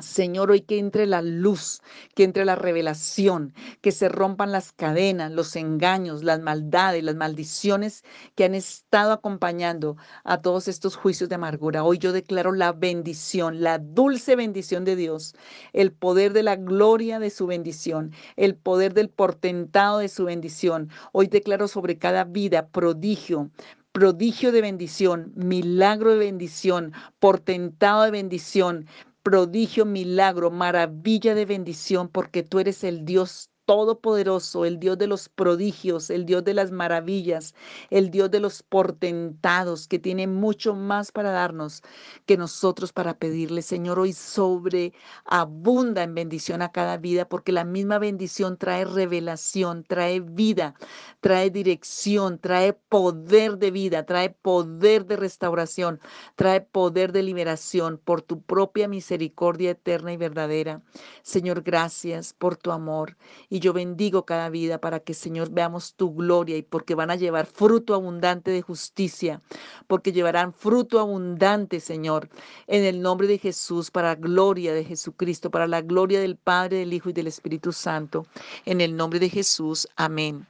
Señor, 0.00 0.50
hoy 0.50 0.60
que 0.60 0.78
entre 0.78 1.06
la 1.06 1.22
luz, 1.22 1.80
que 2.14 2.24
entre 2.24 2.44
la 2.44 2.54
revelación, 2.54 3.52
que 3.80 3.92
se 3.92 4.08
rompan 4.08 4.52
las 4.52 4.72
cadenas, 4.72 5.32
los 5.32 5.56
engaños, 5.56 6.22
las 6.22 6.40
maldades, 6.40 7.02
las 7.02 7.16
maldiciones 7.16 8.04
que 8.34 8.44
han 8.44 8.54
estado 8.54 9.12
acompañando 9.12 9.96
a 10.24 10.40
todos 10.40 10.68
estos 10.68 10.96
juicios 10.96 11.28
de 11.28 11.34
amargura. 11.34 11.84
Hoy 11.84 11.98
yo 11.98 12.12
declaro 12.12 12.52
la 12.52 12.72
bendición, 12.72 13.60
la 13.62 13.78
dulce 13.78 14.36
bendición 14.36 14.84
de 14.84 14.96
Dios, 14.96 15.34
el 15.72 15.92
poder 15.92 16.32
de 16.32 16.42
la 16.42 16.56
gloria 16.56 17.18
de 17.18 17.30
su 17.30 17.46
bendición, 17.46 18.12
el 18.36 18.54
poder 18.54 18.94
del 18.94 19.10
portentado 19.10 19.98
de 19.98 20.08
su 20.08 20.24
bendición. 20.24 20.90
Hoy 21.12 21.26
declaro 21.26 21.68
sobre 21.68 21.98
cada 21.98 22.24
vida 22.24 22.68
prodigio, 22.68 23.50
prodigio 23.92 24.52
de 24.52 24.60
bendición, 24.60 25.32
milagro 25.34 26.12
de 26.12 26.18
bendición, 26.18 26.92
portentado 27.18 28.04
de 28.04 28.12
bendición, 28.12 28.86
prodigio, 29.22 29.84
milagro, 29.84 30.50
maravilla 30.50 31.34
de 31.34 31.44
bendición, 31.46 32.08
porque 32.08 32.42
tú 32.42 32.58
eres 32.60 32.84
el 32.84 33.04
Dios 33.04 33.50
todopoderoso, 33.68 34.64
el 34.64 34.80
Dios 34.80 34.96
de 34.96 35.06
los 35.06 35.28
prodigios, 35.28 36.08
el 36.08 36.24
Dios 36.24 36.42
de 36.42 36.54
las 36.54 36.70
maravillas, 36.70 37.54
el 37.90 38.10
Dios 38.10 38.30
de 38.30 38.40
los 38.40 38.62
portentados, 38.62 39.86
que 39.86 39.98
tiene 39.98 40.26
mucho 40.26 40.74
más 40.74 41.12
para 41.12 41.32
darnos 41.32 41.82
que 42.24 42.38
nosotros 42.38 42.94
para 42.94 43.18
pedirle, 43.18 43.60
Señor, 43.60 43.98
hoy 43.98 44.14
sobreabunda 44.14 46.02
en 46.02 46.14
bendición 46.14 46.62
a 46.62 46.72
cada 46.72 46.96
vida, 46.96 47.28
porque 47.28 47.52
la 47.52 47.64
misma 47.64 47.98
bendición 47.98 48.56
trae 48.56 48.86
revelación, 48.86 49.84
trae 49.84 50.20
vida, 50.20 50.74
trae 51.20 51.50
dirección, 51.50 52.38
trae 52.38 52.72
poder 52.72 53.58
de 53.58 53.70
vida, 53.70 54.06
trae 54.06 54.30
poder 54.30 55.04
de 55.04 55.16
restauración, 55.16 56.00
trae 56.36 56.62
poder 56.62 57.12
de 57.12 57.22
liberación 57.22 58.00
por 58.02 58.22
tu 58.22 58.40
propia 58.40 58.88
misericordia 58.88 59.72
eterna 59.72 60.14
y 60.14 60.16
verdadera. 60.16 60.80
Señor, 61.22 61.60
gracias 61.60 62.32
por 62.32 62.56
tu 62.56 62.72
amor. 62.72 63.18
Y 63.50 63.57
y 63.58 63.60
yo 63.60 63.72
bendigo 63.72 64.24
cada 64.24 64.50
vida 64.50 64.78
para 64.78 65.00
que, 65.00 65.14
Señor, 65.14 65.50
veamos 65.50 65.94
tu 65.94 66.14
gloria 66.14 66.56
y 66.56 66.62
porque 66.62 66.94
van 66.94 67.10
a 67.10 67.16
llevar 67.16 67.46
fruto 67.46 67.92
abundante 67.92 68.52
de 68.52 68.62
justicia, 68.62 69.42
porque 69.88 70.12
llevarán 70.12 70.52
fruto 70.52 71.00
abundante, 71.00 71.80
Señor, 71.80 72.28
en 72.68 72.84
el 72.84 73.02
nombre 73.02 73.26
de 73.26 73.38
Jesús, 73.38 73.90
para 73.90 74.10
la 74.10 74.14
gloria 74.14 74.72
de 74.72 74.84
Jesucristo, 74.84 75.50
para 75.50 75.66
la 75.66 75.82
gloria 75.82 76.20
del 76.20 76.36
Padre, 76.36 76.78
del 76.78 76.92
Hijo 76.92 77.10
y 77.10 77.12
del 77.12 77.26
Espíritu 77.26 77.72
Santo. 77.72 78.26
En 78.64 78.80
el 78.80 78.94
nombre 78.94 79.18
de 79.18 79.28
Jesús. 79.28 79.88
Amén. 79.96 80.46